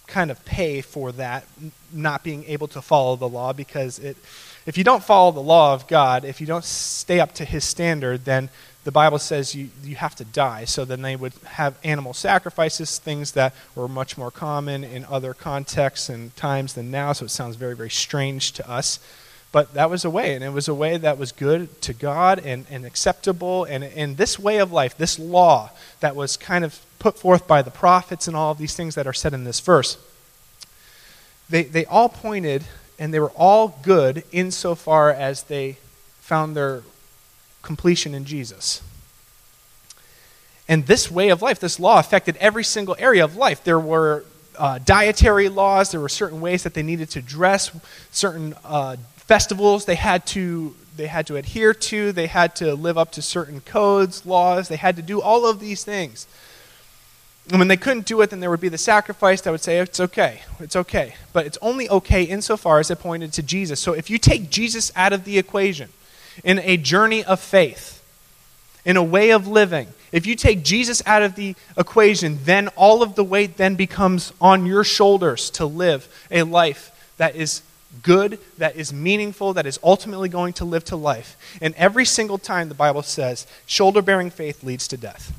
kind 0.06 0.30
of 0.30 0.44
pay 0.44 0.80
for 0.80 1.12
that 1.12 1.46
not 1.92 2.22
being 2.22 2.44
able 2.44 2.68
to 2.68 2.82
follow 2.82 3.16
the 3.16 3.28
law 3.28 3.52
because 3.52 3.98
it 3.98 4.16
if 4.66 4.78
you 4.78 4.84
don't 4.84 5.04
follow 5.04 5.30
the 5.32 5.40
law 5.40 5.74
of 5.74 5.86
God, 5.86 6.24
if 6.24 6.40
you 6.40 6.46
don't 6.46 6.64
stay 6.64 7.20
up 7.20 7.32
to 7.34 7.44
his 7.44 7.64
standard, 7.64 8.24
then 8.24 8.48
the 8.84 8.92
Bible 8.92 9.18
says 9.18 9.54
you, 9.54 9.70
you 9.82 9.96
have 9.96 10.14
to 10.16 10.24
die. 10.24 10.64
So 10.64 10.84
then 10.84 11.02
they 11.02 11.16
would 11.16 11.32
have 11.44 11.78
animal 11.82 12.14
sacrifices, 12.14 12.98
things 12.98 13.32
that 13.32 13.54
were 13.74 13.88
much 13.88 14.16
more 14.16 14.30
common 14.30 14.84
in 14.84 15.04
other 15.06 15.34
contexts 15.34 16.08
and 16.08 16.34
times 16.36 16.74
than 16.74 16.90
now. 16.90 17.12
So 17.12 17.24
it 17.24 17.30
sounds 17.30 17.56
very, 17.56 17.74
very 17.74 17.90
strange 17.90 18.52
to 18.52 18.70
us. 18.70 18.98
But 19.52 19.74
that 19.74 19.88
was 19.88 20.04
a 20.04 20.10
way, 20.10 20.34
and 20.34 20.42
it 20.42 20.52
was 20.52 20.66
a 20.66 20.74
way 20.74 20.96
that 20.96 21.16
was 21.16 21.30
good 21.30 21.80
to 21.82 21.94
God 21.94 22.40
and, 22.44 22.66
and 22.70 22.84
acceptable. 22.84 23.64
And, 23.64 23.84
and 23.84 24.16
this 24.16 24.36
way 24.36 24.58
of 24.58 24.72
life, 24.72 24.96
this 24.96 25.16
law 25.16 25.70
that 26.00 26.16
was 26.16 26.36
kind 26.36 26.64
of 26.64 26.84
put 26.98 27.16
forth 27.16 27.46
by 27.46 27.62
the 27.62 27.70
prophets 27.70 28.26
and 28.26 28.36
all 28.36 28.50
of 28.50 28.58
these 28.58 28.74
things 28.74 28.96
that 28.96 29.06
are 29.06 29.12
said 29.12 29.32
in 29.32 29.44
this 29.44 29.60
verse, 29.60 29.96
they, 31.48 31.62
they 31.62 31.84
all 31.84 32.08
pointed 32.08 32.64
and 32.98 33.12
they 33.12 33.20
were 33.20 33.32
all 33.36 33.78
good 33.82 34.24
insofar 34.32 35.10
as 35.10 35.44
they 35.44 35.78
found 36.20 36.56
their 36.56 36.82
completion 37.62 38.14
in 38.14 38.24
Jesus. 38.24 38.82
And 40.68 40.86
this 40.86 41.10
way 41.10 41.28
of 41.28 41.42
life, 41.42 41.60
this 41.60 41.78
law 41.78 41.98
affected 41.98 42.36
every 42.38 42.64
single 42.64 42.96
area 42.98 43.24
of 43.24 43.36
life. 43.36 43.62
There 43.64 43.80
were 43.80 44.24
uh, 44.56 44.78
dietary 44.78 45.48
laws, 45.48 45.90
there 45.90 46.00
were 46.00 46.08
certain 46.08 46.40
ways 46.40 46.62
that 46.62 46.74
they 46.74 46.82
needed 46.82 47.10
to 47.10 47.22
dress, 47.22 47.70
certain 48.10 48.54
uh, 48.64 48.96
festivals 49.16 49.84
they 49.84 49.96
had 49.96 50.26
to 50.28 50.74
they 50.96 51.06
had 51.08 51.26
to 51.26 51.34
adhere 51.36 51.74
to, 51.74 52.12
they 52.12 52.28
had 52.28 52.54
to 52.56 52.74
live 52.74 52.96
up 52.96 53.10
to 53.12 53.22
certain 53.22 53.60
codes, 53.60 54.24
laws, 54.24 54.68
they 54.68 54.76
had 54.76 54.94
to 54.94 55.02
do 55.02 55.20
all 55.20 55.44
of 55.44 55.58
these 55.58 55.82
things. 55.82 56.28
And 57.50 57.58
when 57.58 57.68
they 57.68 57.76
couldn't 57.76 58.06
do 58.06 58.22
it, 58.22 58.30
then 58.30 58.40
there 58.40 58.48
would 58.48 58.60
be 58.60 58.70
the 58.70 58.78
sacrifice 58.78 59.42
that 59.42 59.50
would 59.50 59.60
say, 59.60 59.78
it's 59.78 60.00
okay, 60.00 60.40
it's 60.60 60.76
okay. 60.76 61.14
But 61.32 61.44
it's 61.44 61.58
only 61.60 61.88
okay 61.90 62.22
insofar 62.22 62.78
as 62.78 62.90
it 62.90 63.00
pointed 63.00 63.34
to 63.34 63.42
Jesus. 63.42 63.80
So 63.80 63.92
if 63.92 64.08
you 64.08 64.16
take 64.18 64.48
Jesus 64.48 64.90
out 64.96 65.12
of 65.12 65.24
the 65.24 65.38
equation 65.38 65.90
in 66.42 66.58
a 66.60 66.78
journey 66.78 67.22
of 67.22 67.40
faith, 67.40 68.02
in 68.86 68.96
a 68.96 69.02
way 69.02 69.30
of 69.30 69.46
living, 69.46 69.88
if 70.10 70.26
you 70.26 70.36
take 70.36 70.62
Jesus 70.62 71.02
out 71.06 71.22
of 71.22 71.34
the 71.34 71.54
equation, 71.76 72.38
then 72.44 72.68
all 72.68 73.02
of 73.02 73.14
the 73.14 73.24
weight 73.24 73.56
then 73.58 73.74
becomes 73.74 74.32
on 74.40 74.64
your 74.64 74.84
shoulders 74.84 75.50
to 75.50 75.66
live 75.66 76.08
a 76.30 76.44
life 76.44 77.12
that 77.18 77.36
is 77.36 77.62
good, 78.02 78.38
that 78.58 78.74
is 78.76 78.92
meaningful, 78.92 79.52
that 79.52 79.66
is 79.66 79.78
ultimately 79.82 80.28
going 80.28 80.54
to 80.54 80.64
live 80.64 80.84
to 80.84 80.96
life. 80.96 81.36
And 81.60 81.74
every 81.74 82.04
single 82.04 82.38
time 82.38 82.68
the 82.68 82.74
Bible 82.74 83.02
says, 83.02 83.46
shoulder 83.66 84.02
bearing 84.02 84.30
faith 84.30 84.64
leads 84.64 84.88
to 84.88 84.96
death. 84.96 85.32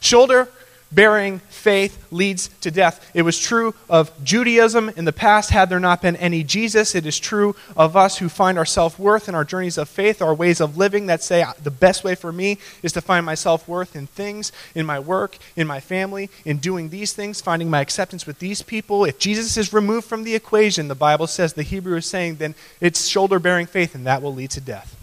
Shoulder 0.00 0.48
bearing 0.90 1.38
faith 1.50 2.06
leads 2.10 2.48
to 2.60 2.70
death. 2.70 3.10
It 3.14 3.22
was 3.22 3.38
true 3.38 3.74
of 3.88 4.12
Judaism 4.24 4.90
in 4.90 5.04
the 5.04 5.12
past, 5.12 5.50
had 5.50 5.68
there 5.68 5.80
not 5.80 6.02
been 6.02 6.16
any 6.16 6.42
Jesus. 6.42 6.94
It 6.94 7.06
is 7.06 7.18
true 7.18 7.54
of 7.76 7.96
us 7.96 8.18
who 8.18 8.28
find 8.28 8.58
our 8.58 8.64
self 8.64 8.98
worth 8.98 9.28
in 9.28 9.34
our 9.34 9.44
journeys 9.44 9.78
of 9.78 9.88
faith, 9.88 10.22
our 10.22 10.34
ways 10.34 10.60
of 10.60 10.76
living 10.76 11.06
that 11.06 11.22
say 11.22 11.42
ah, 11.42 11.54
the 11.62 11.70
best 11.70 12.04
way 12.04 12.14
for 12.14 12.32
me 12.32 12.58
is 12.82 12.92
to 12.92 13.00
find 13.00 13.26
my 13.26 13.34
self 13.34 13.68
worth 13.68 13.94
in 13.94 14.06
things, 14.06 14.52
in 14.74 14.86
my 14.86 14.98
work, 14.98 15.36
in 15.56 15.66
my 15.66 15.80
family, 15.80 16.30
in 16.44 16.58
doing 16.58 16.88
these 16.88 17.12
things, 17.12 17.40
finding 17.40 17.70
my 17.70 17.80
acceptance 17.80 18.26
with 18.26 18.38
these 18.38 18.62
people. 18.62 19.04
If 19.04 19.18
Jesus 19.18 19.56
is 19.56 19.72
removed 19.72 20.06
from 20.06 20.24
the 20.24 20.34
equation, 20.34 20.88
the 20.88 20.94
Bible 20.94 21.26
says, 21.26 21.52
the 21.52 21.62
Hebrew 21.62 21.96
is 21.96 22.06
saying, 22.06 22.36
then 22.36 22.54
it's 22.80 23.06
shoulder 23.06 23.38
bearing 23.38 23.66
faith, 23.66 23.94
and 23.94 24.06
that 24.06 24.22
will 24.22 24.34
lead 24.34 24.50
to 24.52 24.60
death. 24.60 24.94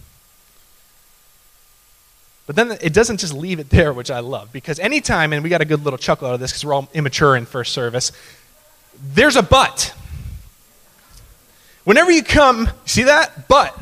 But 2.48 2.56
then 2.56 2.78
it 2.82 2.94
doesn't 2.94 3.18
just 3.18 3.34
leave 3.34 3.60
it 3.60 3.70
there, 3.70 3.92
which 3.92 4.12
I 4.12 4.20
love, 4.20 4.52
because 4.52 4.80
anytime, 4.80 5.34
and 5.34 5.44
we 5.44 5.50
got 5.50 5.62
a 5.62 5.66
good 5.66 5.84
little 5.84 5.98
chuckle 5.98 6.28
out 6.28 6.36
of 6.36 6.40
this 6.40 6.52
because 6.52 6.64
we're 6.64 6.74
all 6.74 6.88
immature 6.94 7.36
in 7.36 7.46
first 7.46 7.74
service, 7.74 8.12
there's 9.14 9.36
a 9.36 9.44
but. 9.44 9.94
Whenever 11.86 12.12
you 12.12 12.24
come, 12.24 12.70
see 12.86 13.04
that? 13.04 13.48
But. 13.48 13.76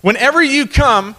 Whenever 0.00 0.42
you 0.42 0.66
come 0.66 1.14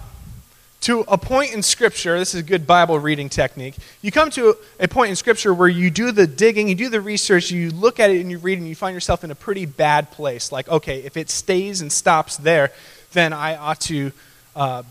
to 0.81 1.01
a 1.07 1.17
point 1.17 1.53
in 1.53 1.63
Scripture, 1.63 2.19
this 2.19 2.33
is 2.33 2.41
a 2.41 2.43
good 2.43 2.67
Bible 2.67 2.99
reading 2.99 3.29
technique. 3.29 3.75
You 4.01 4.11
come 4.11 4.29
to 4.31 4.57
a 4.79 4.87
point 4.87 5.11
in 5.11 5.15
Scripture 5.15 5.53
where 5.53 5.69
you 5.69 5.89
do 5.89 6.11
the 6.11 6.27
digging, 6.27 6.67
you 6.67 6.75
do 6.75 6.89
the 6.89 6.99
research, 6.99 7.51
you 7.51 7.69
look 7.69 7.99
at 7.99 8.09
it 8.09 8.19
and 8.19 8.29
you 8.29 8.37
read, 8.39 8.57
and 8.57 8.67
you 8.67 8.75
find 8.75 8.93
yourself 8.93 9.23
in 9.23 9.31
a 9.31 9.35
pretty 9.35 9.65
bad 9.65 10.11
place. 10.11 10.51
Like, 10.51 10.67
okay, 10.67 10.99
if 11.03 11.15
it 11.15 11.29
stays 11.29 11.79
and 11.79 11.91
stops 11.91 12.35
there, 12.37 12.71
then 13.13 13.31
I 13.31 13.55
ought 13.55 13.79
to 13.81 14.11
uh, 14.55 14.83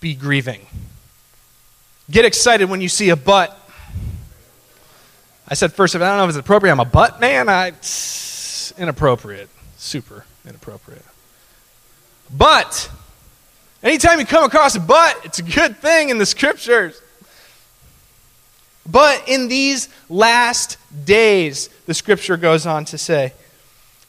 be 0.00 0.14
grieving. 0.14 0.66
Get 2.10 2.24
excited 2.24 2.68
when 2.68 2.80
you 2.80 2.88
see 2.88 3.10
a 3.10 3.16
butt. 3.16 3.56
I 5.46 5.54
said 5.54 5.72
first, 5.72 5.94
I 5.94 5.98
don't 5.98 6.16
know 6.16 6.24
if 6.24 6.30
it's 6.30 6.38
appropriate. 6.38 6.72
I'm 6.72 6.80
a 6.80 6.84
butt 6.84 7.20
man. 7.20 7.48
I, 7.48 7.72
inappropriate. 8.78 9.48
Super 9.76 10.24
inappropriate. 10.46 11.04
But, 12.36 12.90
anytime 13.82 14.20
you 14.20 14.26
come 14.26 14.44
across 14.44 14.76
a 14.76 14.80
butt, 14.80 15.20
it's 15.24 15.38
a 15.38 15.42
good 15.42 15.78
thing 15.78 16.10
in 16.10 16.18
the 16.18 16.26
scriptures. 16.26 17.00
But 18.86 19.28
in 19.28 19.48
these 19.48 19.88
last 20.08 20.78
days, 21.04 21.68
the 21.86 21.94
scripture 21.94 22.36
goes 22.36 22.66
on 22.66 22.84
to 22.86 22.98
say, 22.98 23.34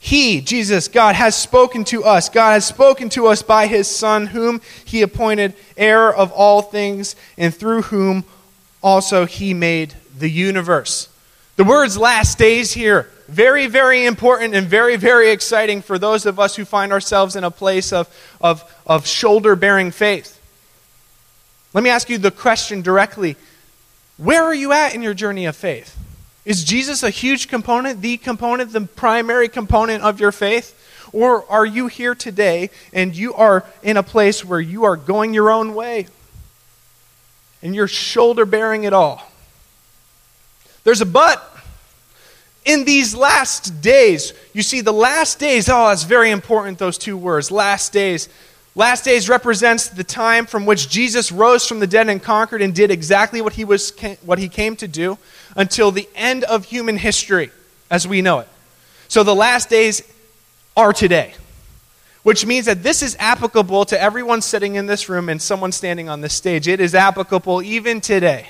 he, 0.04 0.42
Jesus, 0.42 0.88
God, 0.88 1.14
has 1.14 1.36
spoken 1.36 1.84
to 1.86 2.04
us. 2.04 2.28
God 2.28 2.54
has 2.54 2.66
spoken 2.66 3.08
to 3.10 3.28
us 3.28 3.44
by 3.44 3.68
His 3.68 3.88
Son, 3.88 4.26
whom 4.26 4.60
He 4.84 5.04
appointed 5.04 5.54
heir 5.78 6.12
of 6.12 6.32
all 6.32 6.64
things, 6.64 7.16
and 7.38 7.54
through 7.54 7.84
whom 7.84 8.26
also 8.82 9.28
He 9.28 9.54
made 9.54 9.94
the 10.18 10.28
universe. 10.28 11.08
The 11.56 11.64
words 11.64 12.00
last 12.00 12.40
days 12.40 12.74
here, 12.74 13.12
very, 13.28 13.68
very 13.68 14.08
important 14.08 14.56
and 14.56 14.66
very, 14.66 14.96
very 14.96 15.30
exciting 15.30 15.84
for 15.84 16.00
those 16.00 16.26
of 16.26 16.40
us 16.40 16.56
who 16.56 16.66
find 16.66 16.92
ourselves 16.92 17.36
in 17.36 17.44
a 17.44 17.52
place 17.52 17.94
of, 17.94 18.10
of, 18.42 18.64
of 18.88 19.06
shoulder 19.06 19.56
bearing 19.56 19.92
faith. 19.92 20.42
Let 21.76 21.84
me 21.84 21.92
ask 21.92 22.10
you 22.10 22.18
the 22.18 22.32
question 22.32 22.82
directly 22.82 23.36
Where 24.18 24.44
are 24.44 24.56
you 24.56 24.72
at 24.72 24.96
in 24.96 25.04
your 25.04 25.14
journey 25.14 25.46
of 25.46 25.56
faith? 25.56 25.96
Is 26.44 26.64
Jesus 26.64 27.04
a 27.04 27.10
huge 27.10 27.48
component, 27.48 28.02
the 28.02 28.18
component, 28.18 28.74
the 28.74 28.82
primary 28.82 29.48
component 29.48 30.04
of 30.04 30.20
your 30.20 30.32
faith? 30.32 30.78
Or 31.14 31.50
are 31.52 31.66
you 31.66 31.88
here 31.88 32.16
today 32.16 32.70
and 32.94 33.16
you 33.16 33.34
are 33.34 33.66
in 33.84 33.98
a 33.98 34.04
place 34.04 34.44
where 34.44 34.62
you 34.62 34.86
are 34.86 34.96
going 34.96 35.34
your 35.34 35.52
own 35.52 35.76
way 35.76 36.08
and 37.62 37.76
you're 37.76 37.88
shoulder 37.88 38.46
bearing 38.46 38.86
it 38.86 38.94
all? 38.94 39.22
There's 40.84 41.02
a 41.02 41.06
but. 41.06 41.48
In 42.64 42.86
these 42.86 43.16
last 43.16 43.82
days, 43.82 44.34
you 44.54 44.62
see, 44.62 44.82
the 44.82 44.94
last 44.94 45.40
days, 45.40 45.68
oh, 45.68 45.88
that's 45.88 46.04
very 46.04 46.30
important, 46.30 46.78
those 46.78 46.98
two 46.98 47.18
words, 47.18 47.50
last 47.50 47.92
days. 47.92 48.30
Last 48.76 49.04
days 49.04 49.28
represents 49.28 49.90
the 49.90 50.04
time 50.04 50.46
from 50.46 50.66
which 50.66 50.88
Jesus 50.88 51.32
rose 51.32 51.68
from 51.68 51.80
the 51.80 51.88
dead 51.88 52.08
and 52.08 52.22
conquered 52.22 52.62
and 52.62 52.74
did 52.74 52.92
exactly 52.92 53.42
what 53.42 53.54
he, 53.54 53.66
was, 53.66 53.92
what 54.24 54.38
he 54.38 54.48
came 54.48 54.76
to 54.78 54.88
do 54.88 55.18
until 55.56 55.92
the 55.92 56.08
end 56.16 56.44
of 56.44 56.66
human 56.66 56.98
history 56.98 57.52
as 57.90 58.08
we 58.08 58.22
know 58.22 58.40
it. 58.40 58.48
So 59.08 59.24
the 59.24 59.36
last 59.36 59.70
days 59.70 60.02
are 60.78 60.94
today, 60.94 61.34
which 62.24 62.46
means 62.46 62.66
that 62.66 62.84
this 62.84 63.04
is 63.04 63.16
applicable 63.20 63.86
to 63.86 64.02
everyone 64.02 64.42
sitting 64.42 64.76
in 64.76 64.86
this 64.86 65.10
room 65.10 65.28
and 65.28 65.42
someone 65.42 65.72
standing 65.72 66.08
on 66.08 66.22
this 66.22 66.34
stage. 66.34 66.68
It 66.68 66.80
is 66.80 66.96
applicable 66.96 67.62
even 67.62 68.00
today. 68.00 68.48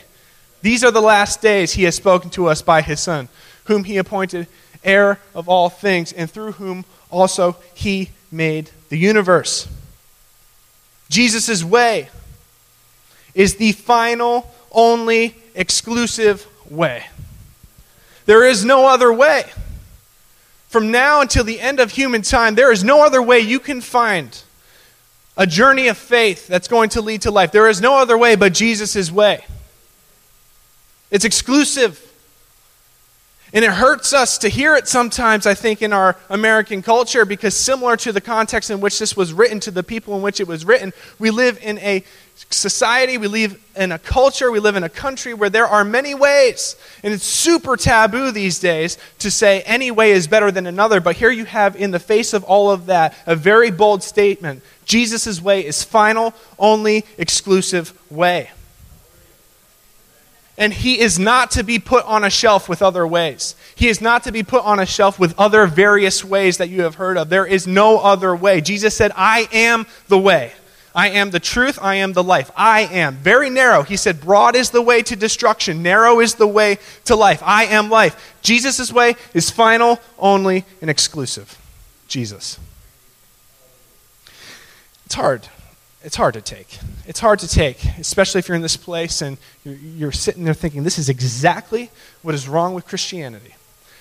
These 0.62 0.84
are 0.84 0.91
the 0.91 1.01
last 1.01 1.41
days 1.41 1.74
he 1.74 1.84
has 1.84 1.96
spoken 1.96 2.29
to 2.31 2.48
us 2.48 2.62
by 2.62 2.81
his 2.81 3.00
Son, 3.00 3.27
whom 3.65 3.84
he 3.84 3.98
appointed 3.98 4.48
heir 4.84 5.20
of 5.34 5.50
all 5.50 5.70
things, 5.70 6.13
and 6.13 6.29
through 6.29 6.53
whom 6.53 6.86
also 7.10 7.55
he 7.74 8.10
made 8.31 8.70
the 8.89 8.98
universe. 8.98 9.67
Jesus' 11.10 11.63
way 11.63 12.10
is 13.34 13.55
the 13.55 13.72
final, 13.72 14.50
only, 14.72 15.36
exclusive 15.55 16.48
way. 16.72 17.06
There 18.25 18.46
is 18.46 18.63
no 18.66 18.88
other 18.88 19.12
way. 19.12 19.44
From 20.70 20.90
now 20.90 21.22
until 21.22 21.44
the 21.44 21.60
end 21.60 21.80
of 21.80 21.92
human 21.92 22.22
time, 22.22 22.56
there 22.56 22.72
is 22.72 22.84
no 22.84 23.06
other 23.06 23.22
way 23.22 23.40
you 23.40 23.60
can 23.60 23.82
find 23.82 24.42
a 25.36 25.46
journey 25.46 25.88
of 25.88 25.98
faith 25.98 26.48
that's 26.48 26.68
going 26.68 26.90
to 26.90 27.01
lead 27.01 27.24
to 27.24 27.32
life. 27.32 27.51
There 27.51 27.68
is 27.68 27.82
no 27.82 27.98
other 27.98 28.18
way 28.18 28.36
but 28.36 28.54
Jesus' 28.54 29.12
way. 29.12 29.44
It's 31.10 31.25
exclusive. 31.25 32.08
And 33.54 33.66
it 33.66 33.72
hurts 33.72 34.13
us 34.13 34.38
to 34.40 34.50
hear 34.50 34.75
it 34.78 34.88
sometimes, 34.88 35.46
I 35.46 35.56
think, 35.56 35.82
in 35.82 35.92
our 35.92 36.16
American 36.30 36.82
culture, 36.82 37.25
because 37.25 37.54
similar 37.54 37.98
to 37.98 38.13
the 38.13 38.22
context 38.22 38.70
in 38.70 38.80
which 38.80 38.98
this 38.98 39.18
was 39.18 39.34
written, 39.34 39.60
to 39.62 39.72
the 39.72 39.84
people 39.84 40.16
in 40.16 40.22
which 40.22 40.40
it 40.40 40.48
was 40.48 40.63
written, 40.63 40.94
we 41.20 41.32
live 41.32 41.60
in 41.62 41.78
a 41.80 42.06
society, 42.50 43.18
we 43.18 43.28
live 43.28 43.62
in 43.76 43.92
a 43.92 44.00
culture, 44.00 44.52
we 44.52 44.60
live 44.60 44.76
in 44.76 44.84
a 44.84 44.90
country 44.90 45.34
where 45.34 45.50
there 45.50 45.68
are 45.68 45.84
many 45.84 46.14
ways. 46.14 46.76
And 47.04 47.14
it's 47.14 47.24
super 47.24 47.78
taboo 47.78 48.32
these 48.32 48.60
days 48.60 48.98
to 49.20 49.32
say 49.32 49.62
any 49.62 49.92
way 49.92 50.12
is 50.12 50.28
better 50.28 50.52
than 50.52 50.68
another. 50.68 51.00
But 51.00 51.16
here 51.16 51.32
you 51.32 51.46
have, 51.46 51.76
in 51.76 51.92
the 51.92 52.00
face 52.00 52.34
of 52.34 52.44
all 52.44 52.72
of 52.72 52.88
that, 52.88 53.16
a 53.26 53.36
very 53.36 53.72
bold 53.72 54.04
statement 54.04 54.64
Jesus' 54.86 55.42
way 55.42 55.66
is 55.66 55.84
final, 55.84 56.34
only, 56.60 57.06
exclusive 57.18 57.98
way 58.12 58.50
and 60.62 60.72
he 60.72 61.00
is 61.00 61.18
not 61.18 61.50
to 61.50 61.64
be 61.64 61.80
put 61.80 62.06
on 62.06 62.24
a 62.24 62.30
shelf 62.30 62.70
with 62.70 62.84
other 62.84 63.08
ways. 63.08 63.56
He 63.74 63.88
is 63.88 64.00
not 64.00 64.26
to 64.26 64.32
be 64.32 64.44
put 64.44 64.64
on 64.64 64.80
a 64.80 64.86
shelf 64.86 65.18
with 65.18 65.34
other 65.40 65.66
various 65.66 66.24
ways 66.24 66.58
that 66.58 66.70
you 66.70 66.84
have 66.84 66.96
heard 66.96 67.18
of. 67.18 67.30
There 67.30 67.48
is 67.48 67.66
no 67.66 67.98
other 67.98 68.36
way. 68.36 68.62
Jesus 68.62 68.96
said, 68.96 69.12
I 69.16 69.50
am 69.52 69.88
the 70.08 70.20
way. 70.20 70.54
I 70.94 71.10
am 71.10 71.32
the 71.32 71.40
truth. 71.40 71.80
I 71.82 71.96
am 71.96 72.14
the 72.14 72.24
life. 72.24 72.52
I 72.56 72.82
am. 72.82 73.16
Very 73.16 73.50
narrow. 73.50 73.84
He 73.84 73.98
said, 73.98 74.22
Broad 74.22 74.56
is 74.56 74.72
the 74.72 74.82
way 74.82 75.02
to 75.04 75.16
destruction, 75.16 75.82
narrow 75.84 76.20
is 76.20 76.36
the 76.36 76.48
way 76.48 76.78
to 77.06 77.16
life. 77.16 77.42
I 77.44 77.66
am 77.66 77.90
life. 77.90 78.36
Jesus' 78.42 78.92
way 78.92 79.16
is 79.34 79.50
final, 79.50 80.00
only, 80.20 80.66
and 80.82 80.90
exclusive. 80.90 81.58
Jesus. 82.08 82.60
It's 85.06 85.16
hard 85.16 85.48
it's 86.04 86.16
hard 86.16 86.34
to 86.34 86.42
take. 86.42 86.80
It's 87.06 87.20
hard 87.20 87.40
to 87.40 87.48
take, 87.48 87.84
especially 88.00 88.40
if 88.40 88.48
you're 88.48 88.56
in 88.56 88.62
this 88.62 88.78
place 88.78 89.22
and 89.22 89.38
you're, 89.64 89.76
you're, 89.76 90.12
sitting 90.12 90.44
there 90.44 90.54
thinking, 90.54 90.84
this 90.84 90.98
is 90.98 91.10
exactly 91.10 91.92
what 92.22 92.34
is 92.34 92.48
wrong 92.48 92.74
with 92.74 92.86
Christianity. 92.86 93.56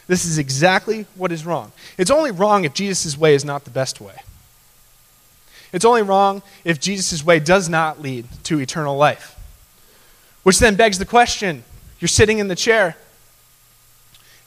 This 0.07 0.25
is 0.25 0.39
exactly 0.39 1.07
what 1.15 1.31
is 1.31 1.45
wrong. 1.45 1.73
It's 1.99 2.11
only 2.11 2.31
wrong 2.31 2.65
if 2.65 2.75
Jesus' 2.75 3.17
way 3.17 3.35
is 3.35 3.45
not 3.45 3.65
the 3.65 3.71
best 3.71 4.01
way. 4.01 4.17
It's 5.73 5.85
only 5.85 6.03
wrong 6.03 6.43
if 6.65 6.81
Jesus' 6.81 7.25
way 7.25 7.39
does 7.39 7.69
not 7.69 8.00
lead 8.00 8.27
to 8.45 8.61
eternal 8.61 8.97
life. 8.97 9.37
Which 10.43 10.59
then 10.59 10.75
begs 10.75 10.99
the 10.99 11.05
question 11.05 11.65
you're 12.00 12.09
sitting 12.09 12.39
in 12.39 12.49
the 12.49 12.57
chair. 12.57 12.97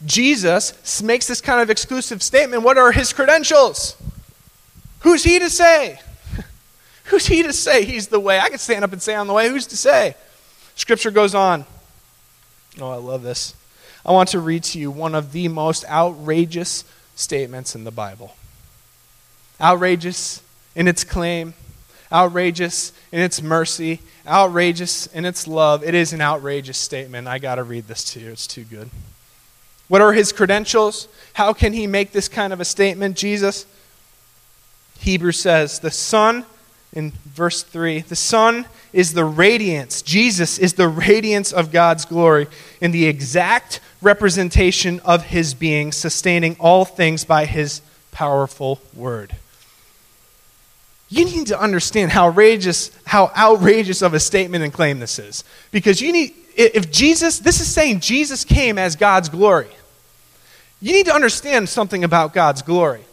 Jesus 0.06 1.01
makes 1.01 1.27
this 1.27 1.39
kind 1.39 1.62
of 1.62 1.70
exclusive 1.70 2.22
statement. 2.22 2.63
What 2.63 2.77
are 2.77 2.92
his 2.92 3.13
credentials? 3.13 3.96
Who's 5.01 5.24
he 5.24 5.39
to 5.39 5.50
say? 5.50 6.00
Who's 7.06 7.27
he 7.27 7.44
to 7.44 7.53
say 7.53 7.86
he's 7.86 8.08
the 8.08 8.20
way? 8.20 8.39
I 8.39 8.50
could 8.50 8.60
stand 8.60 8.84
up 8.84 8.92
and 8.92 9.01
say 9.01 9.15
I'm 9.15 9.27
the 9.27 9.34
way. 9.34 9.50
Who's 9.50 9.68
to 9.68 9.77
say? 9.77 10.15
Scripture 10.75 11.12
goes 11.12 11.36
on. 11.36 11.65
Oh, 12.82 12.89
I 12.89 12.96
love 12.96 13.22
this. 13.22 13.56
I 14.06 14.12
want 14.12 14.30
to 14.30 14.39
read 14.39 14.63
to 14.63 14.80
you 14.80 14.92
one 14.92 15.15
of 15.15 15.32
the 15.32 15.48
most 15.48 15.86
outrageous 15.86 16.84
statements 17.15 17.75
in 17.75 17.84
the 17.84 17.92
Bible. 17.92 18.36
Outrageous 19.62 20.42
in 20.75 20.88
its 20.88 21.03
claim, 21.03 21.53
outrageous 22.12 22.94
in 23.12 23.20
its 23.20 23.42
mercy, 23.42 24.00
outrageous 24.27 25.08
in 25.08 25.25
its 25.25 25.48
love. 25.48 25.84
It 25.84 25.96
is 25.96 26.13
an 26.13 26.22
outrageous 26.22 26.77
statement. 26.77 27.27
I 27.27 27.39
got 27.39 27.56
to 27.56 27.63
read 27.63 27.88
this 27.88 28.03
to 28.13 28.20
you. 28.20 28.32
It's 28.32 28.48
too 28.48 28.63
good. 28.63 28.89
What 29.88 30.01
are 30.01 30.13
his 30.13 30.32
credentials? 30.32 31.08
How 31.34 31.53
can 31.53 31.74
he 31.74 31.88
make 31.88 32.12
this 32.12 32.27
kind 32.27 32.53
of 32.53 32.60
a 32.60 32.65
statement? 32.65 33.18
Jesus, 33.18 33.65
Hebrews 35.00 35.39
says, 35.39 35.80
the 35.80 35.92
Son, 35.92 36.46
in 36.94 37.12
verse 37.25 37.63
3, 37.63 38.01
the 38.01 38.15
Son 38.15 38.65
is 38.94 39.13
the 39.13 39.25
radiance. 39.25 40.01
Jesus 40.01 40.58
is 40.60 40.74
the 40.74 40.88
radiance 40.88 41.51
of 41.51 41.72
God's 41.72 42.06
glory 42.06 42.48
in 42.80 42.92
the 42.92 43.06
exact 43.08 43.82
representation 44.01 45.00
of 45.01 45.25
his 45.25 45.53
being, 45.53 45.92
sustaining 45.92 46.56
all 46.60 46.86
things 46.86 47.25
by 47.25 47.46
his 47.46 47.82
powerful 48.12 48.80
word. 48.94 49.36
You 51.13 51.25
need 51.25 51.48
to 51.48 51.60
understand 51.62 52.10
how 52.10 52.29
outrageous, 52.29 52.89
how 53.05 53.32
outrageous 53.38 54.01
of 54.01 54.15
a 54.15 54.20
statement 54.20 54.63
and 54.63 54.74
claim 54.74 54.98
this 54.98 55.20
is. 55.20 55.43
Because 55.70 56.01
you 56.01 56.12
need, 56.12 56.34
if 56.55 56.89
Jesus, 56.91 57.38
this 57.38 57.62
is 57.62 57.67
saying 57.67 58.00
Jesus 58.00 58.43
came 58.43 58.79
as 58.79 58.96
God's 58.96 59.29
glory. 59.29 59.70
You 60.82 60.91
need 60.91 61.05
to 61.05 61.13
understand 61.13 61.70
something 61.70 62.03
about 62.03 62.34
God's 62.34 62.63
glory. 62.63 63.03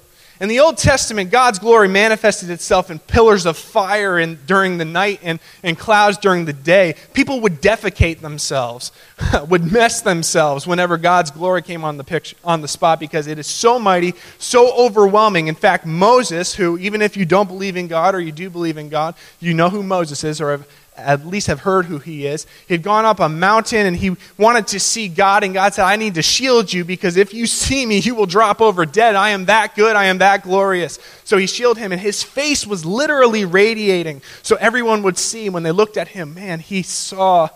In 0.41 0.49
the 0.49 0.61
Old 0.61 0.79
Testament, 0.79 1.31
God's 1.31 1.59
glory 1.59 1.87
manifested 1.87 2.49
itself 2.49 2.91
in 2.91 2.99
pillars 2.99 3.45
of 3.45 3.59
fire 3.59 4.19
in, 4.19 4.39
during 4.47 4.79
the 4.79 4.87
night 4.87 5.21
and, 5.23 5.39
and 5.63 5.79
clouds 5.79 6.17
during 6.17 6.47
the 6.47 6.55
day. 6.55 6.95
People 7.13 7.43
would 7.43 7.61
defecate 7.61 8.21
themselves, 8.21 8.91
would 9.49 9.71
mess 9.71 10.01
themselves 10.01 10.67
whenever 10.67 10.97
God's 10.97 11.31
glory 11.31 11.61
came 11.61 11.85
on 11.85 11.99
the, 11.99 12.05
picture, 12.05 12.37
on 12.43 12.63
the 12.63 12.69
spot 12.69 12.99
because 12.99 13.27
it 13.27 13.39
is 13.39 13.47
so 13.47 13.79
mighty, 13.79 14.15
so 14.39 14.75
overwhelming. 14.79 15.49
In 15.49 15.55
fact, 15.55 15.85
Moses, 15.85 16.55
who, 16.55 16.79
even 16.79 17.03
if 17.03 17.19
you 17.19 17.27
don't 17.27 17.47
believe 17.47 17.77
in 17.77 17.87
God 17.87 18.15
or 18.15 18.21
you 18.21 18.33
do 18.33 18.49
believe 18.49 18.79
in 18.79 18.89
God, 18.89 19.17
you 19.41 19.53
know 19.53 19.69
who 19.69 19.83
Moses 19.83 20.25
is 20.25 20.41
or 20.41 20.53
have 20.53 20.67
at 21.01 21.27
least 21.27 21.47
have 21.47 21.61
heard 21.61 21.87
who 21.87 21.99
he 21.99 22.27
is. 22.27 22.47
He'd 22.69 22.83
gone 22.83 23.05
up 23.05 23.21
a 23.21 23.29
mountain 23.29 23.87
and 23.87 23.97
he 23.97 24.17
wanted 24.39 24.67
to 24.69 24.81
see 24.81 25.09
God, 25.09 25.45
and 25.45 25.55
God 25.55 25.75
said, 25.75 25.85
I 25.85 25.97
need 25.97 26.15
to 26.15 26.23
shield 26.23 26.73
you 26.73 26.85
because 26.85 27.17
if 27.17 27.35
you 27.35 27.47
see 27.47 27.87
me, 27.87 27.99
you 27.99 28.15
will 28.15 28.27
drop 28.27 28.61
over 28.61 28.87
dead. 28.87 29.15
I 29.15 29.31
am 29.31 29.47
that 29.47 29.75
good. 29.75 29.97
I 29.97 30.07
am 30.07 30.19
that 30.19 30.43
glorious. 30.43 30.99
So 31.25 31.37
he 31.37 31.47
shielded 31.47 31.81
him, 31.81 31.93
and 31.93 32.01
his 32.01 32.23
face 32.23 32.67
was 32.67 32.85
literally 32.85 33.45
radiating. 33.45 34.23
So 34.43 34.57
everyone 34.57 35.03
would 35.03 35.19
see 35.19 35.49
when 35.49 35.63
they 35.63 35.73
looked 35.73 35.97
at 35.97 36.09
him, 36.09 36.35
man, 36.35 36.61
he 36.61 36.83
saw 36.83 37.49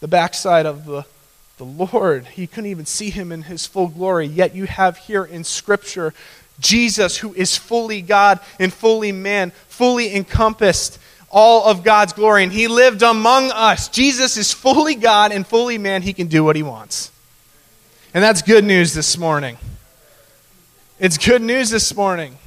the 0.00 0.08
backside 0.08 0.66
of 0.66 0.84
the, 0.86 1.04
the 1.56 1.64
Lord. 1.64 2.26
He 2.26 2.46
couldn't 2.46 2.70
even 2.70 2.86
see 2.86 3.10
him 3.10 3.32
in 3.32 3.42
his 3.42 3.66
full 3.66 3.88
glory. 3.88 4.26
Yet 4.26 4.54
you 4.54 4.66
have 4.66 4.98
here 4.98 5.24
in 5.24 5.44
Scripture 5.44 6.12
Jesus, 6.60 7.18
who 7.18 7.34
is 7.34 7.56
fully 7.56 8.00
God 8.00 8.40
and 8.60 8.72
fully 8.72 9.12
man, 9.12 9.50
fully 9.68 10.14
encompassed 10.14 10.98
all 11.34 11.64
of 11.64 11.82
God's 11.82 12.12
glory, 12.12 12.44
and 12.44 12.52
He 12.52 12.68
lived 12.68 13.02
among 13.02 13.50
us. 13.50 13.88
Jesus 13.88 14.36
is 14.36 14.52
fully 14.52 14.94
God 14.94 15.32
and 15.32 15.44
fully 15.44 15.76
man. 15.76 16.00
He 16.00 16.12
can 16.12 16.28
do 16.28 16.44
what 16.44 16.54
He 16.56 16.62
wants. 16.62 17.10
And 18.14 18.22
that's 18.22 18.40
good 18.40 18.64
news 18.64 18.94
this 18.94 19.18
morning. 19.18 19.58
It's 21.00 21.18
good 21.18 21.42
news 21.42 21.70
this 21.70 21.94
morning. 21.94 22.38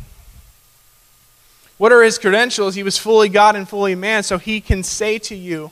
What 1.77 1.91
are 1.91 2.01
His 2.01 2.17
credentials? 2.17 2.75
He 2.75 2.83
was 2.83 2.97
fully 2.97 3.27
God 3.27 3.57
and 3.57 3.67
fully 3.67 3.93
man, 3.93 4.23
so 4.23 4.37
He 4.37 4.61
can 4.61 4.83
say 4.83 5.19
to 5.19 5.35
you 5.35 5.71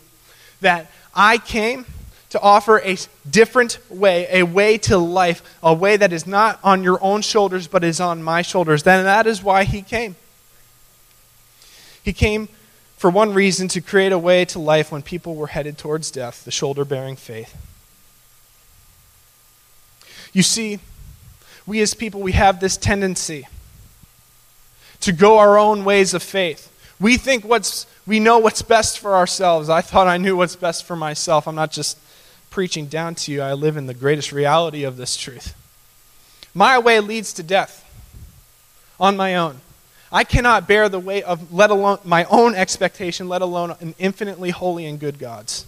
that 0.60 0.92
I 1.16 1.38
came 1.38 1.86
to 2.32 2.42
offer 2.42 2.80
a 2.80 2.98
different 3.30 3.80
way, 3.89 4.28
a 4.30 4.44
way 4.44 4.78
to 4.78 4.98
life, 4.98 5.42
a 5.63 5.74
way 5.74 5.96
that 5.96 6.12
is 6.12 6.28
not 6.28 6.60
on 6.66 6.84
your 6.84 7.02
own 7.02 7.22
shoulders 7.22 7.66
but 7.68 7.82
is 7.82 8.02
on 8.02 8.22
my 8.22 8.42
shoulders. 8.42 8.84
Then 8.84 9.06
that 9.06 9.26
is 9.26 9.42
why 9.42 9.63
he 9.63 9.82
came. 9.82 10.18
He 12.04 12.12
came 12.12 12.50
for 13.06 13.12
one 13.12 13.36
reason, 13.36 13.68
to 13.68 13.82
create 13.82 14.12
a 14.12 14.18
way 14.18 14.46
to 14.46 14.58
life 14.58 14.91
when 14.91 15.04
people 15.04 15.36
were 15.36 15.46
headed 15.46 15.78
towards 15.78 16.10
death, 16.10 16.44
the 16.44 16.50
shoulder 16.50 16.84
bearing 16.84 17.15
faith. 17.15 17.56
You 20.34 20.41
see, 20.41 20.80
we 21.68 21.82
as 21.82 21.94
people, 21.94 22.20
we 22.20 22.32
have 22.32 22.60
this 22.60 22.78
tendency 22.78 23.48
to 25.02 25.12
go 25.12 25.38
our 25.38 25.56
own 25.56 25.86
ways 25.86 26.15
of 26.15 26.24
faith. 26.24 26.72
We 27.00 27.18
think 27.18 27.46
what's, 27.46 27.86
we 28.08 28.20
know 28.20 28.39
what's 28.39 28.63
best 28.63 28.98
for 28.98 29.13
ourselves. 29.13 29.70
I 29.70 29.82
thought 29.82 30.08
I 30.08 30.18
knew 30.18 30.36
what's 30.36 30.56
best 30.56 30.84
for 30.84 30.96
myself. 30.96 31.48
I'm 31.48 31.54
not 31.54 31.72
just 31.72 32.00
preaching 32.50 32.88
down 32.88 33.13
to 33.13 33.32
you, 33.32 33.44
I 33.44 33.54
live 33.54 33.78
in 33.78 33.86
the 33.86 33.94
greatest 33.94 34.32
reality 34.32 34.84
of 34.84 34.98
this 34.98 35.15
truth. 35.15 35.54
My 36.56 36.80
way 36.80 37.00
leads 37.02 37.34
to 37.34 37.44
death 37.44 37.88
on 39.00 39.15
my 39.15 39.36
own. 39.36 39.62
I 40.15 40.23
cannot 40.23 40.65
bear 40.65 40.88
the 40.88 40.97
weight 40.97 41.25
of, 41.25 41.54
let 41.54 41.71
alone 41.71 41.97
my 42.06 42.23
own 42.30 42.56
expectation, 42.56 43.28
let 43.28 43.41
alone 43.41 43.75
an 43.82 43.93
infinitely 43.99 44.49
holy 44.49 44.86
and 44.86 44.97
good 44.97 45.19
God's. 45.19 45.65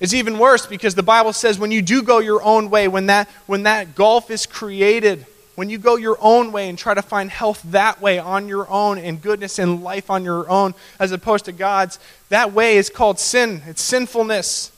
It's 0.00 0.14
even 0.14 0.38
worse 0.38 0.64
because 0.64 0.94
the 0.94 1.02
Bible 1.02 1.34
says 1.34 1.58
when 1.58 1.70
you 1.70 1.82
do 1.82 2.02
go 2.02 2.18
your 2.18 2.42
own 2.42 2.70
way, 2.70 2.88
when 2.88 3.08
that, 3.08 3.28
when 3.44 3.64
that 3.64 3.94
gulf 3.94 4.30
is 4.30 4.46
created, 4.46 5.26
when 5.54 5.68
you 5.68 5.76
go 5.76 5.96
your 5.96 6.16
own 6.18 6.50
way 6.50 6.70
and 6.70 6.78
try 6.78 6.94
to 6.94 7.02
find 7.02 7.30
health 7.30 7.60
that 7.64 8.00
way 8.00 8.18
on 8.18 8.48
your 8.48 8.66
own 8.70 8.96
and 8.96 9.20
goodness 9.20 9.58
and 9.58 9.82
life 9.82 10.08
on 10.10 10.24
your 10.24 10.48
own 10.48 10.72
as 10.98 11.12
opposed 11.12 11.44
to 11.44 11.52
God's, 11.52 11.98
that 12.30 12.54
way 12.54 12.78
is 12.78 12.88
called 12.88 13.18
sin. 13.18 13.60
It's 13.66 13.82
sinfulness. 13.82 14.72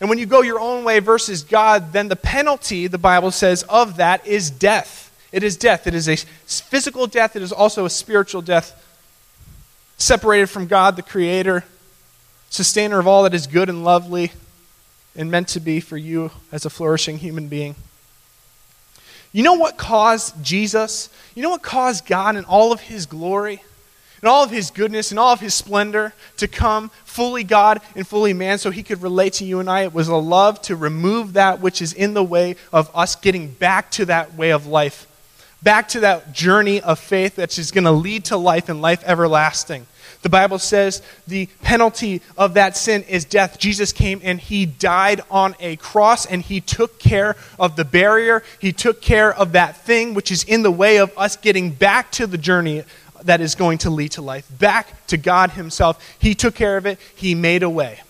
And 0.00 0.10
when 0.10 0.18
you 0.18 0.26
go 0.26 0.42
your 0.42 0.58
own 0.58 0.82
way 0.82 0.98
versus 0.98 1.44
God, 1.44 1.92
then 1.92 2.08
the 2.08 2.16
penalty, 2.16 2.88
the 2.88 2.98
Bible 2.98 3.30
says, 3.30 3.62
of 3.68 3.98
that 3.98 4.26
is 4.26 4.50
death. 4.50 5.07
It 5.30 5.42
is 5.42 5.56
death. 5.56 5.86
It 5.86 5.94
is 5.94 6.08
a 6.08 6.16
physical 6.16 7.06
death. 7.06 7.36
It 7.36 7.42
is 7.42 7.52
also 7.52 7.84
a 7.84 7.90
spiritual 7.90 8.42
death. 8.42 8.84
Separated 9.98 10.46
from 10.48 10.66
God, 10.66 10.96
the 10.96 11.02
Creator, 11.02 11.64
sustainer 12.50 12.98
of 12.98 13.06
all 13.06 13.24
that 13.24 13.34
is 13.34 13.46
good 13.46 13.68
and 13.68 13.84
lovely 13.84 14.32
and 15.16 15.30
meant 15.30 15.48
to 15.48 15.60
be 15.60 15.80
for 15.80 15.96
you 15.96 16.30
as 16.52 16.64
a 16.64 16.70
flourishing 16.70 17.18
human 17.18 17.48
being. 17.48 17.74
You 19.32 19.42
know 19.42 19.54
what 19.54 19.76
caused 19.76 20.42
Jesus? 20.42 21.10
You 21.34 21.42
know 21.42 21.50
what 21.50 21.62
caused 21.62 22.06
God 22.06 22.36
in 22.36 22.44
all 22.44 22.72
of 22.72 22.80
His 22.80 23.06
glory? 23.06 23.62
and 24.20 24.28
all 24.28 24.42
of 24.42 24.50
his 24.50 24.70
goodness 24.70 25.10
and 25.10 25.18
all 25.20 25.32
of 25.32 25.40
his 25.40 25.54
splendor 25.54 26.12
to 26.36 26.48
come 26.48 26.90
fully 27.04 27.44
God 27.44 27.80
and 27.94 28.06
fully 28.06 28.32
man 28.32 28.58
so 28.58 28.70
he 28.70 28.82
could 28.82 29.02
relate 29.02 29.34
to 29.34 29.44
you 29.44 29.60
and 29.60 29.70
I. 29.70 29.82
It 29.82 29.94
was 29.94 30.08
a 30.08 30.16
love 30.16 30.60
to 30.62 30.76
remove 30.76 31.34
that 31.34 31.60
which 31.60 31.80
is 31.80 31.92
in 31.92 32.14
the 32.14 32.24
way 32.24 32.56
of 32.72 32.90
us 32.94 33.14
getting 33.14 33.48
back 33.48 33.90
to 33.92 34.06
that 34.06 34.34
way 34.34 34.50
of 34.50 34.66
life 34.66 35.06
back 35.62 35.88
to 35.88 36.00
that 36.00 36.32
journey 36.32 36.80
of 36.80 36.98
faith 36.98 37.36
that's 37.36 37.56
just 37.56 37.74
going 37.74 37.84
to 37.84 37.90
lead 37.90 38.26
to 38.26 38.36
life 38.36 38.68
and 38.68 38.80
life 38.80 39.02
everlasting. 39.04 39.86
The 40.22 40.28
Bible 40.28 40.58
says 40.58 41.00
the 41.26 41.46
penalty 41.62 42.22
of 42.36 42.54
that 42.54 42.76
sin 42.76 43.04
is 43.04 43.24
death. 43.24 43.58
Jesus 43.58 43.92
came 43.92 44.20
and 44.24 44.40
he 44.40 44.66
died 44.66 45.20
on 45.30 45.54
a 45.60 45.76
cross 45.76 46.26
and 46.26 46.42
he 46.42 46.60
took 46.60 46.98
care 46.98 47.36
of 47.58 47.76
the 47.76 47.84
barrier. 47.84 48.42
He 48.58 48.72
took 48.72 49.00
care 49.00 49.32
of 49.32 49.52
that 49.52 49.76
thing 49.76 50.14
which 50.14 50.32
is 50.32 50.42
in 50.44 50.62
the 50.62 50.72
way 50.72 50.96
of 50.96 51.16
us 51.16 51.36
getting 51.36 51.70
back 51.70 52.10
to 52.12 52.26
the 52.26 52.38
journey 52.38 52.82
that 53.24 53.40
is 53.40 53.54
going 53.54 53.78
to 53.78 53.90
lead 53.90 54.12
to 54.12 54.22
life, 54.22 54.48
back 54.58 55.06
to 55.08 55.16
God 55.16 55.50
Himself. 55.50 56.16
He 56.18 56.34
took 56.34 56.54
care 56.54 56.76
of 56.76 56.86
it, 56.86 56.98
He 57.14 57.34
made 57.34 57.62
a 57.62 57.70
way. 57.70 58.00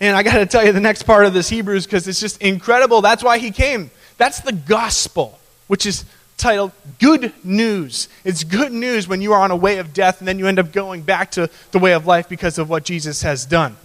And 0.00 0.16
I 0.16 0.22
got 0.22 0.34
to 0.34 0.46
tell 0.46 0.64
you 0.64 0.72
the 0.72 0.80
next 0.80 1.02
part 1.02 1.26
of 1.26 1.34
this 1.34 1.48
Hebrews 1.48 1.84
because 1.86 2.08
it's 2.08 2.20
just 2.20 2.40
incredible. 2.40 3.02
That's 3.02 3.22
why 3.22 3.38
he 3.38 3.50
came. 3.50 3.90
That's 4.16 4.40
the 4.40 4.52
gospel, 4.52 5.38
which 5.66 5.86
is 5.86 6.04
titled 6.36 6.72
Good 6.98 7.32
News. 7.44 8.08
It's 8.24 8.44
good 8.44 8.72
news 8.72 9.06
when 9.06 9.20
you 9.20 9.32
are 9.32 9.40
on 9.40 9.50
a 9.50 9.56
way 9.56 9.78
of 9.78 9.92
death 9.92 10.20
and 10.20 10.26
then 10.26 10.38
you 10.38 10.46
end 10.46 10.58
up 10.58 10.72
going 10.72 11.02
back 11.02 11.32
to 11.32 11.50
the 11.70 11.78
way 11.78 11.92
of 11.92 12.06
life 12.06 12.28
because 12.28 12.58
of 12.58 12.68
what 12.68 12.84
Jesus 12.84 13.22
has 13.22 13.44
done. 13.44 13.76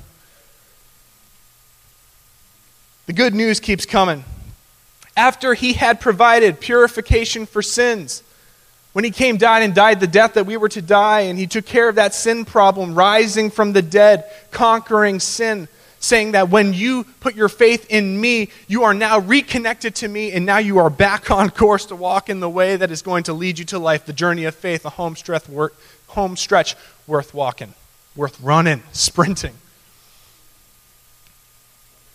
The 3.05 3.13
good 3.13 3.33
news 3.33 3.59
keeps 3.59 3.85
coming. 3.85 4.23
After 5.15 5.53
he 5.53 5.73
had 5.73 5.99
provided 5.99 6.59
purification 6.59 7.45
for 7.45 7.61
sins, 7.61 8.21
when 8.93 9.03
he 9.03 9.11
came, 9.11 9.37
died, 9.37 9.63
and 9.63 9.75
died 9.75 9.99
the 9.99 10.07
death 10.07 10.33
that 10.33 10.45
we 10.45 10.57
were 10.57 10.69
to 10.69 10.81
die, 10.81 11.21
and 11.21 11.37
he 11.37 11.47
took 11.47 11.65
care 11.65 11.87
of 11.87 11.95
that 11.95 12.13
sin 12.13 12.45
problem, 12.45 12.95
rising 12.95 13.49
from 13.49 13.73
the 13.73 13.81
dead, 13.81 14.25
conquering 14.51 15.19
sin 15.19 15.67
saying 16.07 16.31
that 16.31 16.49
when 16.49 16.73
you 16.73 17.03
put 17.19 17.35
your 17.35 17.49
faith 17.49 17.85
in 17.89 18.19
me, 18.19 18.49
you 18.67 18.83
are 18.83 18.93
now 18.93 19.19
reconnected 19.19 19.95
to 19.95 20.07
me, 20.07 20.31
and 20.31 20.45
now 20.45 20.57
you 20.57 20.79
are 20.79 20.89
back 20.89 21.29
on 21.31 21.49
course 21.49 21.85
to 21.87 21.95
walk 21.95 22.29
in 22.29 22.39
the 22.39 22.49
way 22.49 22.75
that 22.75 22.91
is 22.91 23.01
going 23.01 23.23
to 23.23 23.33
lead 23.33 23.59
you 23.59 23.65
to 23.65 23.79
life, 23.79 24.05
the 24.05 24.13
journey 24.13 24.45
of 24.45 24.55
faith, 24.55 24.85
a 24.85 24.89
home 24.89 25.15
stretch, 25.15 25.43
home 26.07 26.35
stretch 26.35 26.75
worth 27.05 27.33
walking, 27.33 27.73
worth 28.15 28.39
running, 28.41 28.81
sprinting. 28.91 29.53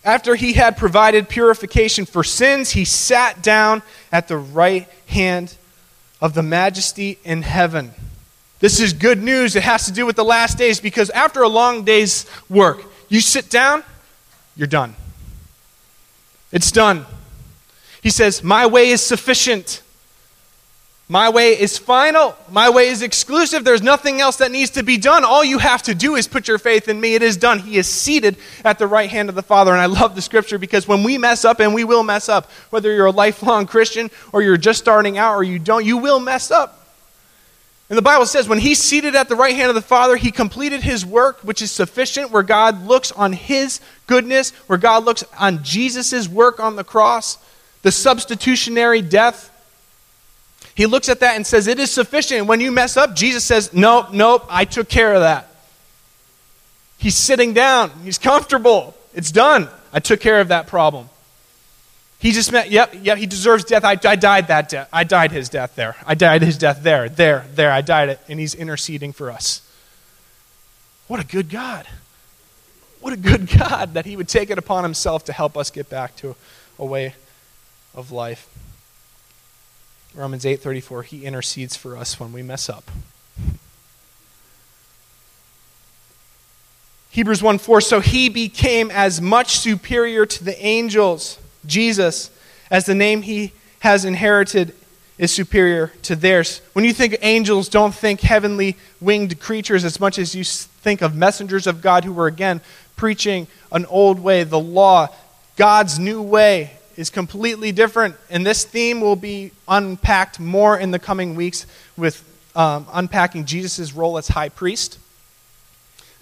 After 0.05 0.35
he 0.35 0.55
had 0.55 0.77
provided 0.77 1.29
purification 1.29 2.07
for 2.07 2.25
sins, 2.25 2.71
he 2.71 2.85
sat 2.85 3.41
down 3.41 3.83
at 4.11 4.27
the 4.27 4.37
right 4.37 4.89
hand 5.07 5.57
of 6.21 6.35
the 6.35 6.43
majesty 6.43 7.19
in 7.25 7.43
heaven. 7.43 7.93
This 8.59 8.81
is 8.81 8.93
good 8.93 9.23
news. 9.23 9.55
It 9.55 9.63
has 9.63 9.87
to 9.87 9.93
do 9.93 10.07
with 10.07 10.17
the 10.17 10.25
last 10.25 10.59
days 10.59 10.81
because 10.81 11.11
after 11.11 11.43
a 11.43 11.49
long 11.49 11.85
day's 11.85 12.27
work, 12.49 12.85
you 13.13 13.21
sit 13.21 13.51
down, 13.51 13.85
you're 14.57 14.67
done. 14.67 14.95
It's 16.51 16.73
done. 16.73 17.07
He 18.03 18.11
says, 18.11 18.43
My 18.43 18.67
way 18.67 18.89
is 18.89 19.03
sufficient. 19.03 19.83
My 21.09 21.29
way 21.29 21.61
is 21.61 21.77
final. 21.77 22.35
My 22.51 22.71
way 22.71 22.89
is 22.89 23.03
exclusive. 23.03 23.65
There's 23.65 23.83
nothing 23.83 24.23
else 24.23 24.37
that 24.37 24.51
needs 24.51 24.71
to 24.71 24.83
be 24.83 24.97
done. 24.97 25.25
All 25.25 25.45
you 25.45 25.59
have 25.59 25.83
to 25.83 25.95
do 25.95 26.15
is 26.15 26.27
put 26.27 26.49
your 26.49 26.57
faith 26.57 26.89
in 26.89 26.99
me. 26.99 27.15
It 27.15 27.23
is 27.23 27.37
done. 27.37 27.59
He 27.59 27.77
is 27.77 27.87
seated 27.87 28.39
at 28.65 28.79
the 28.79 28.87
right 28.87 29.11
hand 29.11 29.29
of 29.29 29.35
the 29.35 29.43
Father. 29.43 29.73
And 29.73 29.81
I 29.81 29.87
love 29.87 30.15
the 30.15 30.23
scripture 30.23 30.57
because 30.57 30.89
when 30.89 31.03
we 31.03 31.19
mess 31.19 31.45
up, 31.45 31.61
and 31.61 31.75
we 31.75 31.85
will 31.85 32.03
mess 32.03 32.31
up, 32.31 32.51
whether 32.71 32.95
you're 32.95 33.07
a 33.07 33.11
lifelong 33.11 33.67
Christian 33.67 34.11
or 34.33 34.43
you're 34.43 34.57
just 34.57 34.79
starting 34.79 35.19
out 35.19 35.35
or 35.35 35.45
you 35.45 35.59
don't, 35.59 35.85
you 35.85 35.99
will 35.99 36.19
mess 36.19 36.51
up. 36.51 36.82
And 37.93 37.99
the 37.99 38.03
Bible 38.03 38.25
says 38.25 38.49
when 38.49 38.57
he's 38.57 38.79
seated 38.79 39.15
at 39.15 39.29
the 39.29 39.37
right 39.37 39.55
hand 39.55 39.69
of 39.69 39.75
the 39.75 39.83
Father, 39.83 40.17
he 40.17 40.31
completed 40.31 40.83
his 40.83 41.05
work, 41.05 41.41
which 41.43 41.61
is 41.61 41.71
sufficient, 41.71 42.31
where 42.31 42.43
God 42.43 42.87
looks 42.87 43.13
on 43.13 43.35
his 43.35 43.83
goodness, 44.07 44.53
where 44.67 44.79
God 44.79 45.05
looks 45.05 45.25
on 45.39 45.63
Jesus' 45.63 46.27
work 46.27 46.59
on 46.59 46.77
the 46.77 46.85
cross, 46.85 47.37
the 47.83 47.93
substitutionary 47.93 49.03
death 49.03 49.51
he 50.75 50.87
looks 50.87 51.09
at 51.09 51.21
that 51.21 51.37
and 51.37 51.47
says, 51.47 51.67
It 51.67 51.79
is 51.79 51.91
sufficient. 51.91 52.47
When 52.47 52.61
you 52.61 52.73
mess 52.73 52.97
up, 52.97 53.15
Jesus 53.15 53.45
says, 53.45 53.73
Nope, 53.73 54.13
nope, 54.13 54.47
I 54.49 54.65
took 54.65 54.89
care 54.89 55.15
of 55.15 55.21
that. 55.21 55.49
He's 56.99 57.17
sitting 57.17 57.53
down, 57.53 57.91
he's 58.05 58.19
comfortable. 58.19 58.95
It's 59.15 59.31
done. 59.31 59.69
I 59.93 60.01
took 60.01 60.21
care 60.21 60.41
of 60.41 60.49
that 60.49 60.69
problem. 60.69 61.11
He 62.23 62.31
just 62.31 62.53
meant, 62.53 62.71
yep, 62.71 62.95
yep, 63.03 63.19
he 63.19 63.27
deserves 63.27 63.65
death. 63.65 63.83
I, 63.83 63.99
I 64.05 64.15
died 64.15 64.47
that 64.47 64.69
death. 64.69 64.89
I 64.93 65.03
died 65.03 65.33
his 65.33 65.49
death 65.49 65.75
there. 65.75 65.97
I 66.07 66.15
died 66.15 66.41
his 66.43 66.57
death 66.57 66.85
there, 66.85 67.09
there, 67.09 67.45
there. 67.53 67.73
I 67.73 67.81
died 67.81 68.11
it. 68.11 68.21
And 68.29 68.39
he's 68.39 68.55
interceding 68.55 69.13
for 69.13 69.29
us. 69.29 69.69
What 71.09 71.19
a 71.19 71.27
good 71.27 71.51
God. 71.51 71.85
What 73.01 73.13
a 73.13 73.17
good 73.17 73.49
God 73.59 73.95
that 73.95 74.07
he 74.07 74.15
would 74.15 74.29
take 74.29 74.51
it 74.51 74.57
upon 74.57 74.85
himself 74.85 75.25
to 75.25 75.33
help 75.33 75.57
us 75.57 75.69
get 75.69 75.91
back 75.91 76.15
to 76.19 76.37
a 76.79 76.87
way 76.87 77.17
of 77.93 78.13
life. 78.13 78.49
Romans 80.15 80.45
8:34 80.45 81.05
he 81.07 81.25
intercedes 81.25 81.75
for 81.75 81.97
us 81.97 82.21
when 82.21 82.33
we 82.33 82.43
mess 82.43 82.69
up. 82.69 82.89
Hebrews 87.11 87.43
1 87.43 87.59
4, 87.59 87.81
so 87.81 87.99
he 87.99 88.29
became 88.29 88.93
as 88.93 89.21
much 89.21 89.59
superior 89.59 90.25
to 90.25 90.45
the 90.45 90.59
angels, 90.65 91.39
Jesus, 91.67 92.31
as 92.71 92.87
the 92.87 92.95
name 92.95 93.23
he 93.23 93.53
has 93.81 94.05
inherited 94.05 94.75
is 95.19 95.33
superior 95.33 95.93
to 96.03 96.17
theirs. 96.17 96.61
When 96.73 96.85
you 96.85 96.93
think 96.93 97.17
angels, 97.23 97.69
don't 97.69 97.95
think 97.95 98.21
heavenly 98.21 98.77
winged 99.01 99.39
creatures 99.41 99.85
as 99.85 100.01
much 100.01 100.19
as 100.19 100.35
you 100.35 100.43
think 100.45 101.03
of 101.03 101.15
messengers 101.15 101.67
of 101.67 101.83
God 101.83 102.05
who 102.05 102.13
were, 102.13 102.27
again, 102.27 102.61
preaching 102.97 103.47
an 103.71 103.87
old 103.87 104.19
way, 104.19 104.45
the 104.45 104.59
law, 104.59 105.09
God's 105.57 105.99
new 105.99 106.23
way, 106.23 106.73
is 106.97 107.11
completely 107.11 107.73
different. 107.73 108.17
And 108.31 108.47
this 108.47 108.65
theme 108.65 109.01
will 109.01 109.17
be 109.17 109.53
unpacked 109.69 110.41
more 110.41 110.79
in 110.79 110.91
the 110.91 110.99
coming 110.99 111.35
weeks 111.35 111.67
with 111.97 112.23
um, 112.55 112.87
unpacking 112.93 113.45
Jesus' 113.45 113.93
role 113.93 114.19
as 114.19 114.29
high 114.29 114.49
priest. 114.49 114.99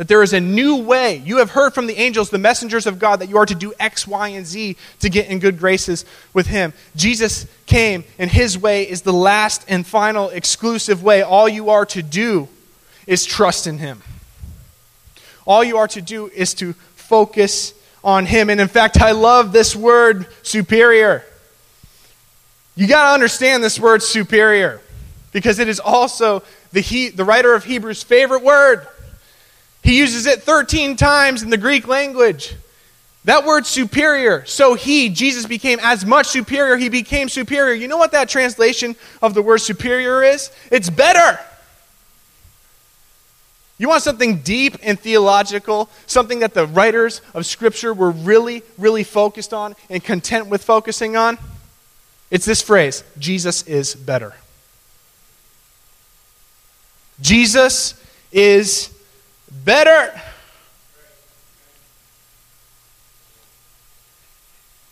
That 0.00 0.08
there 0.08 0.22
is 0.22 0.32
a 0.32 0.40
new 0.40 0.76
way. 0.76 1.18
You 1.26 1.36
have 1.40 1.50
heard 1.50 1.74
from 1.74 1.86
the 1.86 1.98
angels, 1.98 2.30
the 2.30 2.38
messengers 2.38 2.86
of 2.86 2.98
God, 2.98 3.20
that 3.20 3.28
you 3.28 3.36
are 3.36 3.44
to 3.44 3.54
do 3.54 3.74
X, 3.78 4.06
Y, 4.06 4.28
and 4.28 4.46
Z 4.46 4.78
to 5.00 5.10
get 5.10 5.28
in 5.28 5.40
good 5.40 5.58
graces 5.58 6.06
with 6.32 6.46
Him. 6.46 6.72
Jesus 6.96 7.46
came, 7.66 8.04
and 8.18 8.30
His 8.30 8.56
way 8.56 8.88
is 8.88 9.02
the 9.02 9.12
last 9.12 9.62
and 9.68 9.86
final 9.86 10.30
exclusive 10.30 11.02
way. 11.02 11.20
All 11.20 11.50
you 11.50 11.68
are 11.68 11.84
to 11.84 12.02
do 12.02 12.48
is 13.06 13.26
trust 13.26 13.66
in 13.66 13.76
Him. 13.76 14.00
All 15.46 15.62
you 15.62 15.76
are 15.76 15.88
to 15.88 16.00
do 16.00 16.28
is 16.28 16.54
to 16.54 16.72
focus 16.94 17.74
on 18.02 18.24
him. 18.24 18.48
And 18.48 18.58
in 18.58 18.68
fact, 18.68 19.02
I 19.02 19.10
love 19.10 19.52
this 19.52 19.76
word 19.76 20.26
superior. 20.42 21.26
You 22.74 22.88
got 22.88 23.08
to 23.08 23.12
understand 23.12 23.62
this 23.62 23.78
word 23.78 24.02
superior 24.02 24.80
because 25.30 25.58
it 25.58 25.68
is 25.68 25.78
also 25.78 26.42
the, 26.72 26.80
he, 26.80 27.10
the 27.10 27.24
writer 27.24 27.52
of 27.52 27.64
Hebrews' 27.64 28.02
favorite 28.02 28.42
word. 28.42 28.86
He 29.82 29.98
uses 29.98 30.26
it 30.26 30.42
13 30.42 30.96
times 30.96 31.42
in 31.42 31.50
the 31.50 31.56
Greek 31.56 31.88
language. 31.88 32.54
That 33.24 33.44
word 33.44 33.66
superior. 33.66 34.44
So 34.46 34.74
he, 34.74 35.10
Jesus, 35.10 35.46
became 35.46 35.78
as 35.82 36.06
much 36.06 36.26
superior, 36.28 36.76
he 36.76 36.88
became 36.88 37.28
superior. 37.28 37.74
You 37.74 37.88
know 37.88 37.98
what 37.98 38.12
that 38.12 38.28
translation 38.28 38.96
of 39.20 39.34
the 39.34 39.42
word 39.42 39.58
superior 39.58 40.22
is? 40.22 40.50
It's 40.70 40.88
better. 40.88 41.38
You 43.78 43.88
want 43.88 44.02
something 44.02 44.40
deep 44.40 44.76
and 44.82 45.00
theological, 45.00 45.88
something 46.06 46.40
that 46.40 46.52
the 46.52 46.66
writers 46.66 47.22
of 47.32 47.46
Scripture 47.46 47.94
were 47.94 48.10
really, 48.10 48.62
really 48.76 49.04
focused 49.04 49.54
on 49.54 49.74
and 49.88 50.04
content 50.04 50.48
with 50.48 50.62
focusing 50.62 51.16
on? 51.16 51.38
It's 52.30 52.44
this 52.44 52.60
phrase 52.62 53.04
Jesus 53.18 53.62
is 53.62 53.94
better. 53.94 54.34
Jesus 57.20 57.94
is 58.32 58.90
better. 59.70 60.20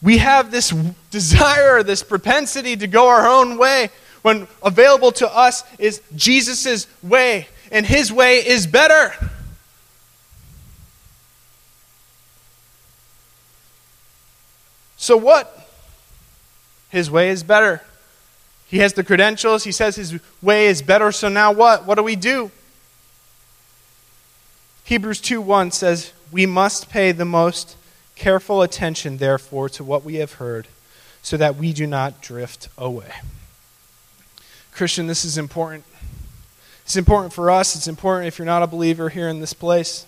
We 0.01 0.19
have 0.19 0.53
this 0.53 0.71
desire, 1.11 1.83
this 1.83 2.05
propensity 2.05 2.77
to 2.77 2.87
go 2.87 3.09
our 3.09 3.27
own 3.27 3.59
way 3.59 3.91
when 4.23 4.47
available 4.63 5.11
to 5.11 5.29
us 5.29 5.65
is 5.81 6.01
Jesus' 6.15 6.87
way 7.03 7.49
and 7.73 7.85
his 7.85 8.13
way 8.13 8.47
is 8.47 8.69
better. 8.69 9.13
So 14.97 15.17
what? 15.17 15.69
His 16.91 17.11
way 17.11 17.31
is 17.31 17.43
better. 17.43 17.83
He 18.69 18.79
has 18.79 18.93
the 18.93 19.03
credentials. 19.03 19.65
He 19.65 19.73
says 19.73 19.97
his 19.97 20.21
way 20.41 20.69
is 20.69 20.83
better. 20.83 21.11
So 21.11 21.29
now 21.29 21.51
what? 21.51 21.85
What 21.85 21.97
do 21.97 22.05
we 22.05 22.15
do? 22.15 22.53
Hebrews 24.89 25.21
2 25.21 25.43
1 25.43 25.71
says, 25.73 26.15
We 26.33 26.47
must 26.47 26.89
pay 26.89 27.13
the 27.13 27.27
most 27.27 27.77
careful 28.17 28.63
attention, 28.63 29.19
therefore, 29.19 29.69
to 29.69 29.85
what 29.85 30.03
we 30.03 30.15
have 30.15 30.33
heard, 30.35 30.67
so 31.21 31.37
that 31.37 31.57
we 31.57 31.75
do 31.75 31.87
not 31.87 32.23
drift 32.23 32.71
away. 32.79 33.13
Christian, 34.73 35.07
this 35.07 35.27
is 35.27 35.37
important. 35.37 35.85
It's 36.85 36.97
important 36.97 37.35
for 37.35 37.51
us. 37.51 37.77
It's 37.77 37.87
important 37.87 38.29
if 38.29 38.39
you're 38.39 38.47
not 38.47 38.63
a 38.63 38.67
believer 38.67 39.11
here 39.11 39.29
in 39.29 39.41
this 39.41 39.53
place. 39.53 40.07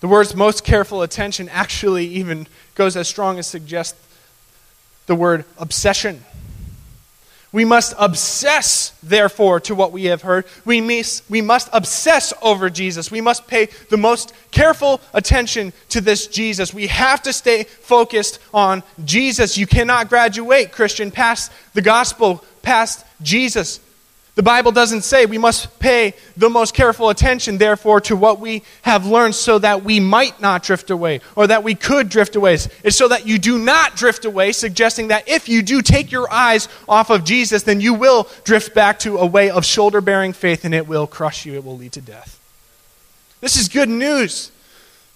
The 0.00 0.08
word's 0.08 0.34
most 0.34 0.64
careful 0.64 1.02
attention 1.02 1.50
actually 1.50 2.06
even 2.06 2.46
goes 2.76 2.96
as 2.96 3.08
strong 3.08 3.38
as 3.38 3.46
suggest 3.46 3.94
the 5.04 5.14
word 5.14 5.44
obsession. 5.58 6.24
We 7.50 7.64
must 7.64 7.94
obsess, 7.98 8.92
therefore, 9.02 9.60
to 9.60 9.74
what 9.74 9.90
we 9.90 10.04
have 10.04 10.20
heard. 10.20 10.44
We 10.66 10.82
must, 10.82 11.28
we 11.30 11.40
must 11.40 11.70
obsess 11.72 12.34
over 12.42 12.68
Jesus. 12.68 13.10
We 13.10 13.22
must 13.22 13.46
pay 13.46 13.68
the 13.88 13.96
most 13.96 14.34
careful 14.50 15.00
attention 15.14 15.72
to 15.90 16.02
this 16.02 16.26
Jesus. 16.26 16.74
We 16.74 16.88
have 16.88 17.22
to 17.22 17.32
stay 17.32 17.64
focused 17.64 18.38
on 18.52 18.82
Jesus. 19.02 19.56
You 19.56 19.66
cannot 19.66 20.10
graduate, 20.10 20.72
Christian, 20.72 21.10
past 21.10 21.50
the 21.72 21.80
gospel, 21.80 22.44
past 22.60 23.06
Jesus. 23.22 23.80
The 24.38 24.44
Bible 24.44 24.70
doesn't 24.70 25.02
say 25.02 25.26
we 25.26 25.36
must 25.36 25.80
pay 25.80 26.14
the 26.36 26.48
most 26.48 26.72
careful 26.72 27.08
attention, 27.08 27.58
therefore, 27.58 28.00
to 28.02 28.14
what 28.14 28.38
we 28.38 28.62
have 28.82 29.04
learned 29.04 29.34
so 29.34 29.58
that 29.58 29.82
we 29.82 29.98
might 29.98 30.40
not 30.40 30.62
drift 30.62 30.90
away 30.90 31.22
or 31.34 31.48
that 31.48 31.64
we 31.64 31.74
could 31.74 32.08
drift 32.08 32.36
away. 32.36 32.54
It's 32.54 32.94
so 32.94 33.08
that 33.08 33.26
you 33.26 33.40
do 33.40 33.58
not 33.58 33.96
drift 33.96 34.24
away, 34.24 34.52
suggesting 34.52 35.08
that 35.08 35.28
if 35.28 35.48
you 35.48 35.60
do 35.60 35.82
take 35.82 36.12
your 36.12 36.32
eyes 36.32 36.68
off 36.88 37.10
of 37.10 37.24
Jesus, 37.24 37.64
then 37.64 37.80
you 37.80 37.94
will 37.94 38.28
drift 38.44 38.76
back 38.76 39.00
to 39.00 39.18
a 39.18 39.26
way 39.26 39.50
of 39.50 39.64
shoulder 39.64 40.00
bearing 40.00 40.32
faith 40.32 40.64
and 40.64 40.72
it 40.72 40.86
will 40.86 41.08
crush 41.08 41.44
you. 41.44 41.54
It 41.54 41.64
will 41.64 41.76
lead 41.76 41.94
to 41.94 42.00
death. 42.00 42.38
This 43.40 43.56
is 43.56 43.68
good 43.68 43.88
news. 43.88 44.52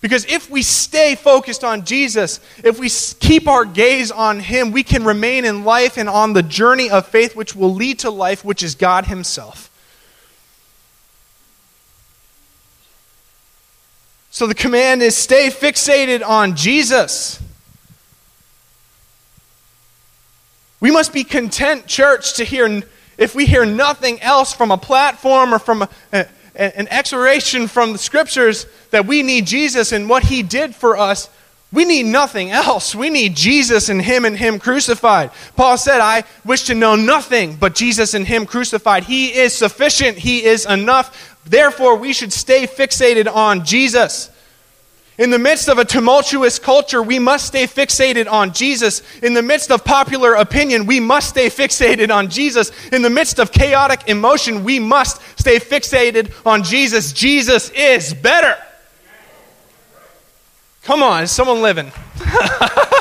Because 0.02 0.24
if 0.26 0.50
we 0.50 0.62
stay 0.62 1.14
focused 1.14 1.62
on 1.62 1.84
Jesus, 1.84 2.40
if 2.64 2.78
we 2.80 2.90
keep 3.20 3.46
our 3.46 3.64
gaze 3.64 4.10
on 4.10 4.40
Him, 4.40 4.72
we 4.72 4.82
can 4.82 5.04
remain 5.04 5.44
in 5.44 5.64
life 5.64 5.96
and 5.96 6.08
on 6.08 6.32
the 6.32 6.42
journey 6.42 6.90
of 6.90 7.06
faith 7.06 7.36
which 7.36 7.54
will 7.54 7.72
lead 7.72 8.00
to 8.00 8.10
life, 8.10 8.44
which 8.44 8.64
is 8.64 8.74
God 8.74 9.06
Himself. 9.06 9.70
So 14.32 14.48
the 14.48 14.54
command 14.54 15.02
is 15.02 15.16
stay 15.16 15.50
fixated 15.50 16.26
on 16.26 16.56
Jesus. 16.56 17.40
We 20.80 20.90
must 20.90 21.12
be 21.12 21.22
content, 21.22 21.86
church, 21.86 22.34
to 22.34 22.44
hear, 22.44 22.82
if 23.18 23.36
we 23.36 23.46
hear 23.46 23.64
nothing 23.64 24.20
else 24.20 24.52
from 24.52 24.72
a 24.72 24.78
platform 24.78 25.54
or 25.54 25.60
from 25.60 25.82
a, 25.82 25.88
eh, 26.12 26.24
an 26.54 26.88
exhortation 26.88 27.66
from 27.66 27.92
the 27.92 27.98
scriptures 27.98 28.66
that 28.90 29.06
we 29.06 29.22
need 29.22 29.46
Jesus 29.46 29.92
and 29.92 30.08
what 30.08 30.24
he 30.24 30.42
did 30.42 30.74
for 30.74 30.96
us, 30.98 31.28
We 31.72 31.86
need 31.86 32.04
nothing 32.04 32.50
else. 32.50 32.94
We 32.94 33.08
need 33.08 33.34
Jesus 33.34 33.88
and 33.88 34.02
Him 34.02 34.26
and 34.26 34.36
Him 34.36 34.58
crucified. 34.58 35.30
Paul 35.56 35.78
said, 35.78 36.00
I 36.00 36.24
wish 36.44 36.64
to 36.64 36.74
know 36.74 36.96
nothing 36.96 37.56
but 37.56 37.74
Jesus 37.74 38.12
and 38.12 38.26
Him 38.26 38.44
crucified. 38.44 39.04
He 39.04 39.28
is 39.28 39.54
sufficient, 39.54 40.18
He 40.18 40.44
is 40.44 40.66
enough. 40.66 41.38
Therefore, 41.46 41.96
we 41.96 42.12
should 42.12 42.32
stay 42.32 42.66
fixated 42.66 43.26
on 43.26 43.64
Jesus. 43.64 44.30
In 45.18 45.28
the 45.28 45.38
midst 45.38 45.68
of 45.68 45.78
a 45.78 45.84
tumultuous 45.84 46.58
culture, 46.58 47.02
we 47.02 47.18
must 47.18 47.46
stay 47.46 47.66
fixated 47.66 48.30
on 48.30 48.54
Jesus. 48.54 49.02
In 49.22 49.34
the 49.34 49.42
midst 49.42 49.70
of 49.70 49.84
popular 49.84 50.34
opinion, 50.34 50.86
we 50.86 51.00
must 51.00 51.28
stay 51.28 51.48
fixated 51.48 52.10
on 52.10 52.30
Jesus. 52.30 52.72
In 52.88 53.02
the 53.02 53.10
midst 53.10 53.38
of 53.38 53.52
chaotic 53.52 54.08
emotion, 54.08 54.64
we 54.64 54.78
must 54.78 55.20
stay 55.38 55.58
fixated 55.58 56.32
on 56.46 56.62
Jesus. 56.62 57.12
Jesus 57.12 57.68
is 57.70 58.14
better. 58.14 58.56
Come 60.84 61.02
on, 61.02 61.24
is 61.24 61.30
someone 61.30 61.60
living? 61.60 61.92
oh, 62.18 62.98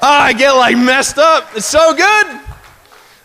I 0.02 0.32
get 0.32 0.52
like 0.52 0.78
messed 0.78 1.18
up. 1.18 1.50
It's 1.54 1.66
so 1.66 1.94
good. 1.94 2.40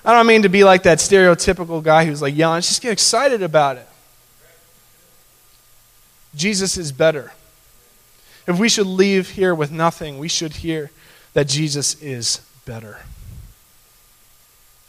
I 0.04 0.14
don't 0.14 0.28
mean 0.28 0.42
to 0.42 0.50
be 0.50 0.64
like 0.66 0.84
that 0.84 0.98
stereotypical 0.98 1.82
guy 1.82 2.06
who's 2.06 2.22
like 2.22 2.36
yelling. 2.36 2.62
Just 2.62 2.82
get 2.82 2.92
excited 2.92 3.42
about 3.42 3.78
it. 3.78 3.88
Jesus 6.36 6.78
is 6.78 6.92
better. 6.92 7.32
If 8.52 8.60
we 8.60 8.68
should 8.68 8.86
leave 8.86 9.30
here 9.30 9.56
with 9.56 9.72
nothing, 9.72 10.20
we 10.20 10.28
should 10.28 10.58
hear 10.58 10.92
that 11.32 11.48
Jesus 11.48 11.96
is 12.02 12.42
better. 12.66 13.00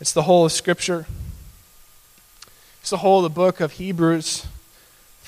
It's 0.00 0.12
the 0.12 0.22
whole 0.22 0.44
of 0.44 0.50
Scripture, 0.50 1.06
it's 2.80 2.90
the 2.90 2.96
whole 2.96 3.24
of 3.24 3.32
the 3.32 3.34
book 3.34 3.60
of 3.60 3.70
Hebrews. 3.74 4.48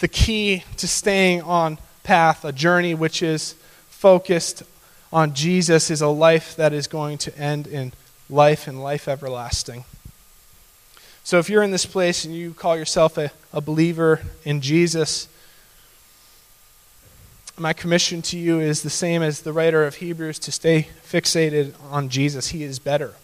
The 0.01 0.09
key 0.09 0.65
to 0.79 0.89
staying 0.89 1.43
on 1.43 1.79
path, 2.03 2.45
a 2.45 2.51
journey 2.51 2.93
which 2.93 3.23
is 3.23 3.55
focused 3.89 4.65
on 5.13 5.33
Jesus, 5.35 5.89
is 5.89 6.01
a 6.01 6.09
life 6.09 6.57
that 6.57 6.73
is 6.73 6.89
going 6.89 7.19
to 7.19 7.39
end 7.39 7.69
in 7.69 7.93
life 8.29 8.67
and 8.67 8.83
life 8.83 9.07
everlasting. 9.07 9.85
So 11.23 11.39
if 11.39 11.49
you're 11.49 11.63
in 11.63 11.71
this 11.71 11.87
place 11.87 12.25
and 12.25 12.35
you 12.35 12.53
call 12.53 12.77
yourself 12.77 13.17
a, 13.17 13.31
a 13.53 13.61
believer 13.61 14.23
in 14.45 14.61
Jesus, 14.61 15.29
my 17.57 17.73
commission 17.73 18.23
to 18.23 18.39
you 18.39 18.61
is 18.61 18.83
the 18.83 18.91
same 18.91 19.23
as 19.23 19.43
the 19.43 19.53
writer 19.53 19.85
of 19.85 19.97
Hebrews 19.97 20.39
to 20.41 20.53
stay 20.53 20.89
fixated 21.07 21.75
on 21.91 22.09
Jesus. 22.09 22.49
He 22.49 22.65
is 22.65 22.79
better. 22.79 23.15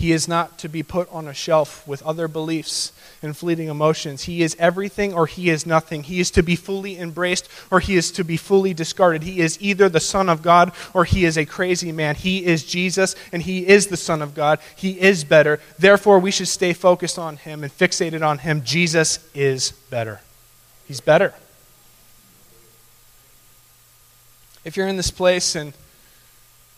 He 0.00 0.12
is 0.12 0.26
not 0.26 0.56
to 0.60 0.68
be 0.70 0.82
put 0.82 1.12
on 1.12 1.28
a 1.28 1.34
shelf 1.34 1.86
with 1.86 2.02
other 2.04 2.26
beliefs 2.26 2.92
and 3.22 3.36
fleeting 3.36 3.68
emotions. 3.68 4.22
He 4.22 4.40
is 4.40 4.56
everything 4.58 5.12
or 5.12 5.26
he 5.26 5.50
is 5.50 5.66
nothing. 5.66 6.04
He 6.04 6.20
is 6.20 6.30
to 6.30 6.42
be 6.42 6.56
fully 6.56 6.98
embraced 6.98 7.50
or 7.70 7.80
he 7.80 7.98
is 7.98 8.10
to 8.12 8.24
be 8.24 8.38
fully 8.38 8.72
discarded. 8.72 9.24
He 9.24 9.40
is 9.40 9.60
either 9.60 9.90
the 9.90 10.00
Son 10.00 10.30
of 10.30 10.40
God 10.40 10.72
or 10.94 11.04
he 11.04 11.26
is 11.26 11.36
a 11.36 11.44
crazy 11.44 11.92
man. 11.92 12.14
He 12.14 12.46
is 12.46 12.64
Jesus 12.64 13.14
and 13.30 13.42
he 13.42 13.68
is 13.68 13.88
the 13.88 13.98
Son 13.98 14.22
of 14.22 14.34
God. 14.34 14.58
He 14.74 14.98
is 14.98 15.22
better. 15.22 15.60
Therefore, 15.78 16.18
we 16.18 16.30
should 16.30 16.48
stay 16.48 16.72
focused 16.72 17.18
on 17.18 17.36
him 17.36 17.62
and 17.62 17.70
fixated 17.70 18.26
on 18.26 18.38
him. 18.38 18.62
Jesus 18.64 19.18
is 19.34 19.72
better. 19.90 20.22
He's 20.88 21.02
better. 21.02 21.34
If 24.62 24.76
you're 24.76 24.88
in 24.88 24.98
this 24.98 25.10
place 25.10 25.54
and 25.54 25.72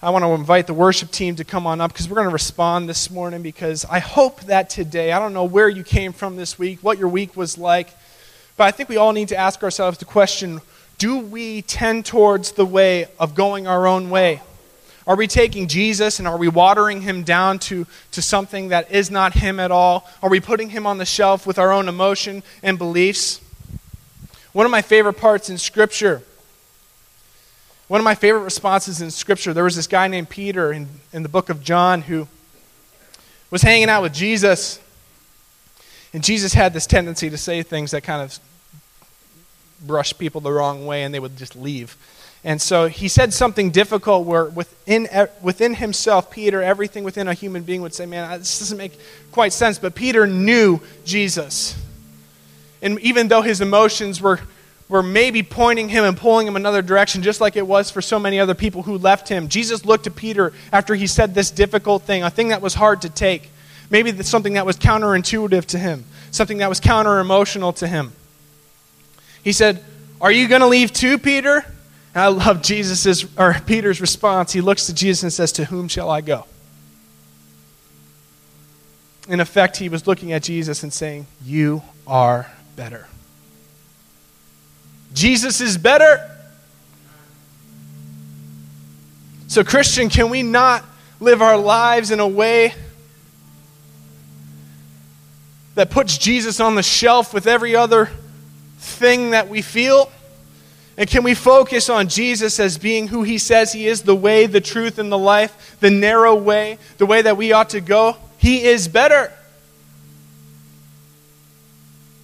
I 0.00 0.10
want 0.10 0.24
to 0.24 0.30
invite 0.30 0.68
the 0.68 0.74
worship 0.74 1.10
team 1.10 1.34
to 1.36 1.44
come 1.44 1.66
on 1.66 1.80
up 1.80 1.92
because 1.92 2.08
we're 2.08 2.14
going 2.14 2.28
to 2.28 2.32
respond 2.32 2.88
this 2.88 3.10
morning 3.10 3.42
because 3.42 3.84
I 3.84 3.98
hope 3.98 4.40
that 4.42 4.70
today, 4.70 5.10
I 5.10 5.18
don't 5.18 5.32
know 5.32 5.44
where 5.44 5.68
you 5.68 5.82
came 5.82 6.12
from 6.12 6.36
this 6.36 6.56
week, 6.56 6.78
what 6.82 6.98
your 6.98 7.08
week 7.08 7.36
was 7.36 7.58
like, 7.58 7.88
but 8.56 8.64
I 8.64 8.70
think 8.70 8.88
we 8.88 8.98
all 8.98 9.12
need 9.12 9.28
to 9.28 9.36
ask 9.36 9.64
ourselves 9.64 9.98
the 9.98 10.04
question 10.04 10.60
do 10.98 11.18
we 11.18 11.62
tend 11.62 12.06
towards 12.06 12.52
the 12.52 12.64
way 12.64 13.06
of 13.18 13.34
going 13.34 13.66
our 13.66 13.88
own 13.88 14.10
way? 14.10 14.40
Are 15.04 15.16
we 15.16 15.26
taking 15.26 15.66
Jesus 15.66 16.20
and 16.20 16.28
are 16.28 16.36
we 16.36 16.46
watering 16.46 17.00
him 17.00 17.24
down 17.24 17.58
to, 17.60 17.88
to 18.12 18.22
something 18.22 18.68
that 18.68 18.92
is 18.92 19.10
not 19.10 19.32
him 19.32 19.58
at 19.58 19.72
all? 19.72 20.08
Are 20.22 20.30
we 20.30 20.38
putting 20.38 20.70
him 20.70 20.86
on 20.86 20.98
the 20.98 21.04
shelf 21.04 21.44
with 21.48 21.58
our 21.58 21.72
own 21.72 21.88
emotion 21.88 22.44
and 22.62 22.78
beliefs? 22.78 23.40
One 24.52 24.66
of 24.66 24.70
my 24.70 24.82
favorite 24.82 25.14
parts 25.14 25.50
in 25.50 25.58
Scripture 25.58 26.22
one 27.92 28.00
of 28.00 28.04
my 28.06 28.14
favorite 28.14 28.40
responses 28.40 29.02
in 29.02 29.10
Scripture, 29.10 29.52
there 29.52 29.64
was 29.64 29.76
this 29.76 29.86
guy 29.86 30.08
named 30.08 30.30
Peter 30.30 30.72
in, 30.72 30.88
in 31.12 31.22
the 31.22 31.28
book 31.28 31.50
of 31.50 31.62
John 31.62 32.00
who 32.00 32.26
was 33.50 33.60
hanging 33.60 33.90
out 33.90 34.00
with 34.00 34.14
Jesus. 34.14 34.80
And 36.14 36.24
Jesus 36.24 36.54
had 36.54 36.72
this 36.72 36.86
tendency 36.86 37.28
to 37.28 37.36
say 37.36 37.62
things 37.62 37.90
that 37.90 38.02
kind 38.02 38.22
of 38.22 38.38
brush 39.82 40.16
people 40.16 40.40
the 40.40 40.50
wrong 40.50 40.86
way 40.86 41.02
and 41.02 41.12
they 41.12 41.20
would 41.20 41.36
just 41.36 41.54
leave. 41.54 41.94
And 42.44 42.62
so 42.62 42.88
he 42.88 43.08
said 43.08 43.34
something 43.34 43.70
difficult 43.70 44.26
where 44.26 44.46
within, 44.46 45.06
within 45.42 45.74
himself, 45.74 46.30
Peter, 46.30 46.62
everything 46.62 47.04
within 47.04 47.28
a 47.28 47.34
human 47.34 47.62
being 47.62 47.82
would 47.82 47.92
say, 47.92 48.06
Man, 48.06 48.38
this 48.38 48.58
doesn't 48.58 48.78
make 48.78 48.98
quite 49.32 49.52
sense. 49.52 49.78
But 49.78 49.94
Peter 49.94 50.26
knew 50.26 50.80
Jesus. 51.04 51.76
And 52.80 52.98
even 53.00 53.28
though 53.28 53.42
his 53.42 53.60
emotions 53.60 54.18
were 54.22 54.40
were 54.92 55.02
maybe 55.02 55.42
pointing 55.42 55.88
him 55.88 56.04
and 56.04 56.18
pulling 56.18 56.46
him 56.46 56.54
another 56.54 56.82
direction, 56.82 57.22
just 57.22 57.40
like 57.40 57.56
it 57.56 57.66
was 57.66 57.90
for 57.90 58.02
so 58.02 58.18
many 58.18 58.38
other 58.38 58.54
people 58.54 58.82
who 58.82 58.98
left 58.98 59.26
him. 59.26 59.48
Jesus 59.48 59.86
looked 59.86 60.04
to 60.04 60.10
Peter 60.10 60.52
after 60.70 60.94
he 60.94 61.06
said 61.06 61.34
this 61.34 61.50
difficult 61.50 62.02
thing, 62.02 62.22
a 62.22 62.28
thing 62.28 62.48
that 62.48 62.60
was 62.60 62.74
hard 62.74 63.00
to 63.02 63.08
take. 63.08 63.50
Maybe 63.88 64.12
something 64.22 64.52
that 64.52 64.66
was 64.66 64.76
counterintuitive 64.76 65.64
to 65.66 65.78
him, 65.78 66.04
something 66.30 66.58
that 66.58 66.68
was 66.68 66.78
counter 66.78 67.20
emotional 67.20 67.72
to 67.74 67.88
him. 67.88 68.12
He 69.42 69.52
said, 69.52 69.82
Are 70.20 70.30
you 70.30 70.46
going 70.46 70.60
to 70.60 70.66
leave 70.66 70.92
too, 70.92 71.16
Peter? 71.16 71.64
And 72.14 72.22
I 72.22 72.26
love 72.26 72.60
Jesus's 72.60 73.26
or 73.38 73.56
Peter's 73.64 73.98
response. 73.98 74.52
He 74.52 74.60
looks 74.60 74.86
to 74.86 74.94
Jesus 74.94 75.22
and 75.22 75.32
says, 75.32 75.52
To 75.52 75.64
whom 75.64 75.88
shall 75.88 76.10
I 76.10 76.20
go? 76.20 76.44
In 79.26 79.40
effect, 79.40 79.78
he 79.78 79.88
was 79.88 80.06
looking 80.06 80.32
at 80.32 80.42
Jesus 80.42 80.82
and 80.82 80.92
saying, 80.92 81.26
You 81.42 81.80
are 82.06 82.52
better. 82.76 83.08
Jesus 85.14 85.60
is 85.60 85.76
better. 85.76 86.28
So, 89.48 89.62
Christian, 89.62 90.08
can 90.08 90.30
we 90.30 90.42
not 90.42 90.84
live 91.20 91.42
our 91.42 91.58
lives 91.58 92.10
in 92.10 92.20
a 92.20 92.26
way 92.26 92.74
that 95.74 95.90
puts 95.90 96.16
Jesus 96.18 96.60
on 96.60 96.74
the 96.74 96.82
shelf 96.82 97.34
with 97.34 97.46
every 97.46 97.76
other 97.76 98.10
thing 98.78 99.30
that 99.30 99.48
we 99.48 99.62
feel? 99.62 100.10
And 100.96 101.08
can 101.08 101.22
we 101.22 101.34
focus 101.34 101.88
on 101.88 102.08
Jesus 102.08 102.60
as 102.60 102.78
being 102.78 103.08
who 103.08 103.22
he 103.22 103.38
says 103.38 103.72
he 103.72 103.86
is 103.86 104.02
the 104.02 104.14
way, 104.14 104.46
the 104.46 104.60
truth, 104.60 104.98
and 104.98 105.10
the 105.10 105.18
life, 105.18 105.76
the 105.80 105.90
narrow 105.90 106.34
way, 106.34 106.78
the 106.98 107.06
way 107.06 107.22
that 107.22 107.36
we 107.36 107.52
ought 107.52 107.70
to 107.70 107.80
go? 107.80 108.16
He 108.38 108.64
is 108.64 108.88
better. 108.88 109.32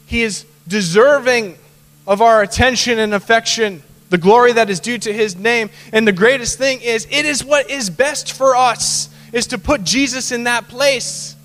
He 0.07 0.23
is 0.23 0.45
deserving 0.67 1.59
of 2.09 2.23
our 2.23 2.41
attention 2.41 2.99
and 2.99 3.13
affection, 3.13 3.83
the 4.09 4.17
glory 4.17 4.55
that 4.55 4.71
is 4.71 4.81
due 4.81 4.97
to 4.97 5.13
his 5.13 5.37
name. 5.37 5.69
And 5.93 6.09
the 6.09 6.13
greatest 6.13 6.57
thing 6.57 6.81
is, 6.81 7.07
it 7.11 7.27
is 7.27 7.45
what 7.45 7.71
is 7.71 7.91
best 7.91 8.33
for 8.33 8.57
us, 8.57 9.11
is 9.31 9.49
to 9.49 9.59
put 9.59 9.85
Jesus 9.85 10.33
in 10.33 10.45
that 10.45 10.69
place 10.69 11.37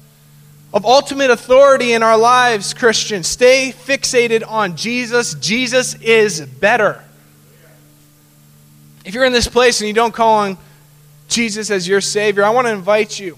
of 0.73 0.85
ultimate 0.85 1.29
authority 1.29 1.91
in 1.91 2.01
our 2.01 2.17
lives, 2.17 2.73
Christians. 2.73 3.27
Stay 3.27 3.73
fixated 3.75 4.41
on 4.47 4.77
Jesus. 4.77 5.33
Jesus 5.35 5.95
is 5.95 6.39
better. 6.39 7.03
If 9.03 9.13
you're 9.13 9.25
in 9.25 9.33
this 9.33 9.49
place 9.49 9.81
and 9.81 9.87
you 9.89 9.93
don't 9.93 10.13
call 10.13 10.39
on 10.39 10.57
Jesus 11.27 11.69
as 11.71 11.89
your 11.89 11.99
Savior, 11.99 12.45
I 12.45 12.51
want 12.51 12.67
to 12.67 12.73
invite 12.73 13.19
you 13.19 13.37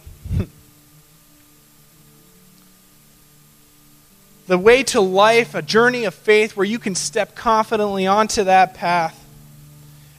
the 4.48 4.58
way 4.58 4.84
to 4.84 5.02
life, 5.02 5.56
a 5.56 5.62
journey 5.62 6.04
of 6.04 6.14
faith 6.14 6.56
where 6.56 6.66
you 6.66 6.80
can 6.80 6.96
step 6.96 7.36
confidently 7.36 8.06
onto 8.06 8.44
that 8.44 8.74
path 8.74 9.20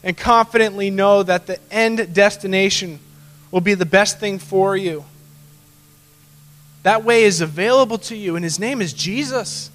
and 0.02 0.16
confidently 0.16 0.90
know 0.90 1.22
that 1.22 1.46
the 1.46 1.58
end 1.70 2.12
destination 2.12 2.98
will 3.50 3.60
be 3.60 3.74
the 3.74 3.86
best 3.86 4.18
thing 4.18 4.38
for 4.38 4.76
you. 4.76 5.04
That 6.82 7.04
way 7.04 7.24
is 7.24 7.40
available 7.40 7.98
to 7.98 8.16
you, 8.16 8.36
and 8.36 8.44
his 8.44 8.58
name 8.58 8.80
is 8.80 8.92
Jesus. 8.92 9.70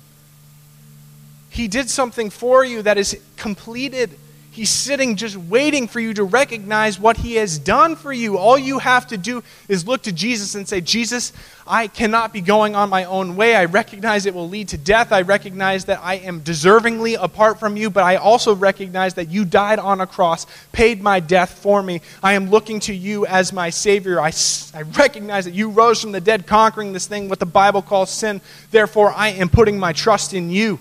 He 1.50 1.68
did 1.68 1.90
something 1.90 2.30
for 2.30 2.64
you 2.64 2.82
that 2.84 2.98
is 2.98 3.20
completed. 3.36 4.18
He's 4.54 4.70
sitting 4.70 5.16
just 5.16 5.38
waiting 5.38 5.88
for 5.88 6.02
you 6.02 6.14
to 6.14 6.26
recognize 6.26 7.00
what 7.00 7.16
He 7.16 7.36
has 7.36 7.58
done 7.58 7.96
for 7.96 8.12
you. 8.12 8.38
All 8.38 8.58
you 8.58 8.80
have 8.80 9.08
to 9.08 9.18
do 9.18 9.44
is 9.70 9.88
look 9.88 10.02
to 10.04 10.12
Jesus 10.12 10.56
and 10.56 10.68
say, 10.68 10.82
Jesus, 10.82 11.32
I 11.66 11.88
cannot 11.88 12.34
be 12.34 12.42
going 12.42 12.76
on 12.76 12.90
my 12.90 13.06
own 13.06 13.38
way. 13.38 13.56
I 13.56 13.64
recognize 13.64 14.26
it 14.26 14.34
will 14.34 14.50
lead 14.50 14.68
to 14.70 14.78
death. 14.78 15.14
I 15.14 15.22
recognize 15.22 15.86
that 15.86 16.02
I 16.04 16.16
am 16.16 16.42
deservingly 16.42 17.16
apart 17.18 17.62
from 17.62 17.78
you, 17.78 17.90
but 17.90 18.04
I 18.04 18.18
also 18.18 18.54
recognize 18.54 19.14
that 19.14 19.30
you 19.30 19.46
died 19.46 19.80
on 19.80 20.02
a 20.02 20.06
cross, 20.06 20.46
paid 20.74 21.02
my 21.02 21.22
death 21.22 21.60
for 21.60 21.82
me. 21.82 22.02
I 22.22 22.34
am 22.34 22.50
looking 22.50 22.82
to 22.82 22.94
you 22.94 23.26
as 23.26 23.54
my 23.54 23.70
Savior. 23.70 24.20
I, 24.20 24.34
I 24.74 24.82
recognize 24.82 25.46
that 25.46 25.54
you 25.54 25.70
rose 25.70 26.02
from 26.02 26.12
the 26.12 26.20
dead, 26.20 26.46
conquering 26.46 26.92
this 26.92 27.08
thing, 27.08 27.30
what 27.30 27.40
the 27.40 27.46
Bible 27.46 27.82
calls 27.82 28.12
sin. 28.12 28.42
Therefore, 28.70 29.14
I 29.14 29.30
am 29.30 29.48
putting 29.48 29.80
my 29.80 29.94
trust 29.94 30.34
in 30.34 30.50
you. 30.50 30.78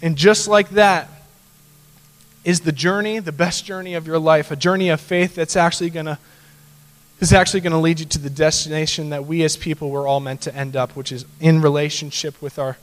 And 0.00 0.16
just 0.16 0.48
like 0.48 0.70
that, 0.70 1.10
is 2.44 2.60
the 2.60 2.72
journey, 2.72 3.18
the 3.18 3.32
best 3.32 3.64
journey 3.64 3.94
of 3.94 4.06
your 4.06 4.18
life, 4.18 4.50
a 4.50 4.56
journey 4.56 4.88
of 4.88 5.00
faith 5.00 5.34
that's 5.34 5.56
actually 5.56 5.90
going 5.90 6.06
to 6.06 6.18
is 7.20 7.32
actually 7.32 7.60
going 7.60 7.72
to 7.72 7.78
lead 7.78 8.00
you 8.00 8.06
to 8.06 8.18
the 8.18 8.28
destination 8.28 9.10
that 9.10 9.24
we 9.24 9.44
as 9.44 9.56
people 9.56 9.90
were 9.90 10.08
all 10.08 10.18
meant 10.18 10.40
to 10.40 10.52
end 10.56 10.74
up, 10.74 10.96
which 10.96 11.12
is 11.12 11.24
in 11.38 11.62
relationship 11.62 12.42
with 12.42 12.58
our 12.58 12.76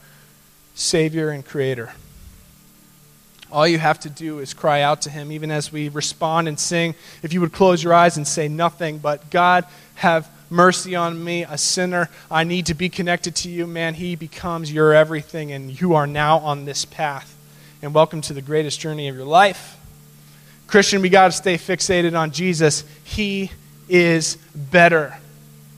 Savior 0.75 1.29
and 1.29 1.45
Creator. 1.45 1.91
All 3.51 3.67
you 3.67 3.79
have 3.79 3.99
to 4.01 4.09
do 4.09 4.39
is 4.39 4.53
cry 4.53 4.81
out 4.81 5.01
to 5.01 5.09
Him, 5.09 5.33
even 5.33 5.51
as 5.51 5.73
we 5.73 5.89
respond 5.89 6.47
and 6.47 6.57
sing. 6.57 6.95
If 7.21 7.33
you 7.33 7.41
would 7.41 7.51
close 7.51 7.83
your 7.83 7.93
eyes 7.93 8.15
and 8.15 8.25
say 8.25 8.47
nothing, 8.47 8.99
but 8.99 9.29
God, 9.29 9.65
have 9.95 10.31
mercy 10.49 10.95
on 10.95 11.21
me, 11.21 11.43
a 11.43 11.57
sinner. 11.57 12.09
I 12.31 12.45
need 12.45 12.67
to 12.67 12.73
be 12.73 12.87
connected 12.87 13.35
to 13.37 13.49
you, 13.49 13.67
man. 13.67 13.95
He 13.95 14.15
becomes 14.15 14.71
your 14.71 14.93
everything, 14.93 15.51
and 15.51 15.81
you 15.81 15.95
are 15.95 16.07
now 16.07 16.37
on 16.37 16.63
this 16.63 16.85
path. 16.85 17.35
And 17.81 17.93
welcome 17.93 18.19
to 18.23 18.33
the 18.33 18.41
greatest 18.41 18.81
journey 18.81 19.07
of 19.07 19.15
your 19.15 19.23
life. 19.23 19.77
Christian, 20.67 21.01
we 21.01 21.07
got 21.07 21.27
to 21.27 21.31
stay 21.31 21.57
fixated 21.57 22.17
on 22.17 22.31
Jesus. 22.31 22.83
He 23.05 23.51
is 23.87 24.35
better. 24.53 25.17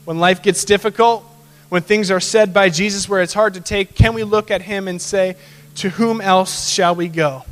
When 0.06 0.18
life 0.18 0.42
gets 0.42 0.66
difficult, 0.66 1.24
when 1.70 1.84
things 1.84 2.10
are 2.10 2.20
said 2.20 2.56
by 2.56 2.70
Jesus 2.70 3.08
where 3.08 3.22
it's 3.22 3.36
hard 3.36 3.54
to 3.54 3.62
take, 3.62 3.94
can 3.94 4.16
we 4.16 4.24
look 4.24 4.50
at 4.50 4.64
him 4.64 4.88
and 4.88 5.00
say, 5.00 5.36
To 5.76 5.90
whom 5.90 6.22
else 6.22 6.70
shall 6.70 6.96
we 6.96 7.08
go? 7.08 7.44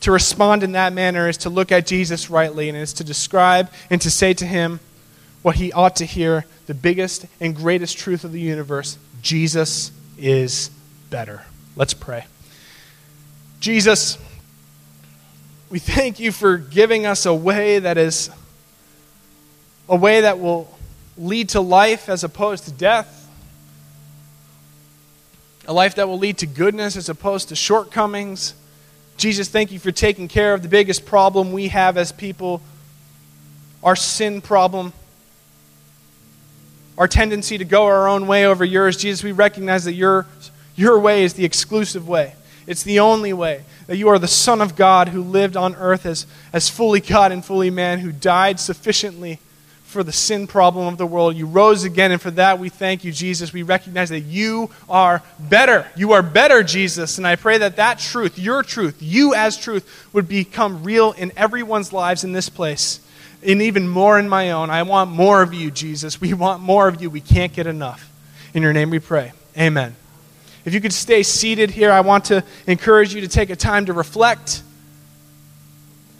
To 0.00 0.12
respond 0.12 0.62
in 0.62 0.72
that 0.72 0.92
manner 0.92 1.30
is 1.30 1.38
to 1.38 1.50
look 1.50 1.72
at 1.72 1.86
Jesus 1.86 2.28
rightly 2.28 2.68
and 2.68 2.76
is 2.76 2.92
to 2.92 3.04
describe 3.04 3.70
and 3.88 4.02
to 4.02 4.10
say 4.10 4.34
to 4.34 4.44
him 4.44 4.80
what 5.40 5.56
he 5.56 5.72
ought 5.72 5.96
to 5.96 6.04
hear 6.04 6.44
the 6.66 6.74
biggest 6.74 7.24
and 7.40 7.56
greatest 7.56 7.96
truth 7.96 8.22
of 8.22 8.32
the 8.32 8.40
universe 8.40 8.98
Jesus 9.22 9.92
is 10.18 10.70
better. 11.08 11.46
Let's 11.76 11.94
pray. 11.94 12.24
Jesus, 13.60 14.18
we 15.68 15.78
thank 15.78 16.18
you 16.18 16.32
for 16.32 16.56
giving 16.56 17.04
us 17.04 17.26
a 17.26 17.34
way 17.34 17.78
that 17.78 17.98
is 17.98 18.30
a 19.88 19.96
way 19.96 20.22
that 20.22 20.40
will 20.40 20.74
lead 21.16 21.50
to 21.50 21.60
life 21.60 22.08
as 22.08 22.24
opposed 22.24 22.64
to 22.64 22.72
death. 22.72 23.28
A 25.68 25.72
life 25.72 25.96
that 25.96 26.08
will 26.08 26.18
lead 26.18 26.38
to 26.38 26.46
goodness 26.46 26.96
as 26.96 27.08
opposed 27.08 27.50
to 27.50 27.56
shortcomings. 27.56 28.54
Jesus, 29.16 29.48
thank 29.48 29.70
you 29.70 29.78
for 29.78 29.92
taking 29.92 30.28
care 30.28 30.54
of 30.54 30.62
the 30.62 30.68
biggest 30.68 31.04
problem 31.04 31.52
we 31.52 31.68
have 31.68 31.96
as 31.96 32.10
people 32.10 32.62
our 33.82 33.94
sin 33.94 34.40
problem, 34.40 34.92
our 36.98 37.06
tendency 37.06 37.58
to 37.58 37.64
go 37.64 37.84
our 37.84 38.08
own 38.08 38.26
way 38.26 38.46
over 38.46 38.64
yours. 38.64 38.96
Jesus, 38.96 39.22
we 39.22 39.30
recognize 39.30 39.84
that 39.84 39.92
your, 39.92 40.26
your 40.76 40.98
way 40.98 41.24
is 41.24 41.34
the 41.34 41.44
exclusive 41.44 42.06
way. 42.06 42.34
It's 42.66 42.82
the 42.82 43.00
only 43.00 43.32
way. 43.32 43.64
That 43.86 43.96
you 43.96 44.08
are 44.08 44.18
the 44.18 44.28
Son 44.28 44.60
of 44.60 44.76
God 44.76 45.08
who 45.08 45.22
lived 45.22 45.56
on 45.56 45.74
earth 45.76 46.06
as, 46.06 46.26
as 46.52 46.68
fully 46.68 47.00
God 47.00 47.32
and 47.32 47.44
fully 47.44 47.70
man, 47.70 48.00
who 48.00 48.12
died 48.12 48.60
sufficiently 48.60 49.38
for 49.84 50.02
the 50.02 50.12
sin 50.12 50.46
problem 50.46 50.88
of 50.88 50.98
the 50.98 51.06
world. 51.06 51.36
You 51.36 51.46
rose 51.46 51.84
again, 51.84 52.10
and 52.10 52.20
for 52.20 52.32
that 52.32 52.58
we 52.58 52.68
thank 52.68 53.04
you, 53.04 53.12
Jesus. 53.12 53.52
We 53.52 53.62
recognize 53.62 54.10
that 54.10 54.20
you 54.20 54.70
are 54.90 55.22
better. 55.38 55.86
You 55.96 56.12
are 56.12 56.22
better, 56.22 56.62
Jesus. 56.62 57.18
And 57.18 57.26
I 57.26 57.36
pray 57.36 57.58
that 57.58 57.76
that 57.76 58.00
truth, 58.00 58.38
your 58.38 58.62
truth, 58.62 58.96
you 59.00 59.34
as 59.34 59.56
truth, 59.56 60.08
would 60.12 60.28
become 60.28 60.82
real 60.82 61.12
in 61.12 61.32
everyone's 61.36 61.92
lives 61.92 62.24
in 62.24 62.32
this 62.32 62.48
place, 62.48 63.00
and 63.42 63.62
even 63.62 63.88
more 63.88 64.18
in 64.18 64.28
my 64.28 64.50
own. 64.50 64.68
I 64.68 64.82
want 64.82 65.10
more 65.10 65.40
of 65.40 65.54
you, 65.54 65.70
Jesus. 65.70 66.20
We 66.20 66.34
want 66.34 66.60
more 66.60 66.88
of 66.88 67.00
you. 67.00 67.08
We 67.08 67.20
can't 67.20 67.52
get 67.52 67.68
enough. 67.68 68.10
In 68.52 68.62
your 68.62 68.72
name 68.72 68.90
we 68.90 68.98
pray. 68.98 69.32
Amen. 69.56 69.94
If 70.66 70.74
you 70.74 70.80
could 70.80 70.92
stay 70.92 71.22
seated 71.22 71.70
here, 71.70 71.92
I 71.92 72.00
want 72.00 72.24
to 72.26 72.42
encourage 72.66 73.14
you 73.14 73.20
to 73.20 73.28
take 73.28 73.50
a 73.50 73.56
time 73.56 73.86
to 73.86 73.92
reflect, 73.92 74.62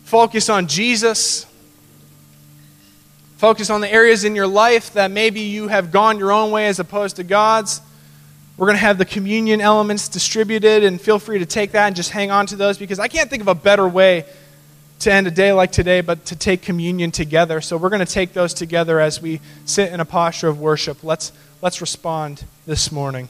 focus 0.05 0.49
on 0.49 0.69
Jesus, 0.69 1.47
focus 3.39 3.71
on 3.71 3.81
the 3.81 3.93
areas 3.93 4.23
in 4.23 4.37
your 4.37 4.47
life 4.47 4.93
that 4.93 5.11
maybe 5.11 5.41
you 5.41 5.67
have 5.67 5.91
gone 5.91 6.21
your 6.21 6.31
own 6.31 6.53
way 6.53 6.69
as 6.69 6.79
opposed 6.79 7.17
to 7.17 7.25
God's. 7.25 7.81
We're 8.57 8.69
going 8.69 8.77
to 8.77 8.83
have 8.83 8.99
the 8.99 9.05
communion 9.05 9.61
elements 9.61 10.09
distributed, 10.09 10.85
and 10.85 11.01
feel 11.01 11.19
free 11.19 11.41
to 11.41 11.47
take 11.47 11.73
that 11.73 11.89
and 11.89 11.97
just 11.97 12.11
hang 12.11 12.31
on 12.31 12.47
to 12.47 12.57
those 12.57 12.79
because 12.79 13.01
I 13.01 13.09
can't 13.09 13.29
think 13.29 13.43
of 13.43 13.49
a 13.49 13.55
better 13.55 13.89
way 13.89 14.27
to 15.01 15.13
end 15.13 15.27
a 15.27 15.33
day 15.33 15.53
like 15.53 15.73
today, 15.73 16.03
but 16.03 16.25
to 16.27 16.37
take 16.37 16.63
communion 16.63 17.11
together. 17.11 17.61
So 17.61 17.77
we're 17.77 17.91
going 17.91 18.07
to 18.07 18.11
take 18.11 18.33
those 18.33 18.55
together 18.55 19.01
as 19.01 19.21
we 19.21 19.41
sit 19.65 19.93
in 19.93 19.99
a 19.99 20.05
posture 20.05 20.47
of 20.47 20.61
worship. 20.61 21.03
Let's, 21.03 21.33
let's 21.61 21.81
respond 21.81 22.45
this 22.65 22.93
morning. 22.93 23.29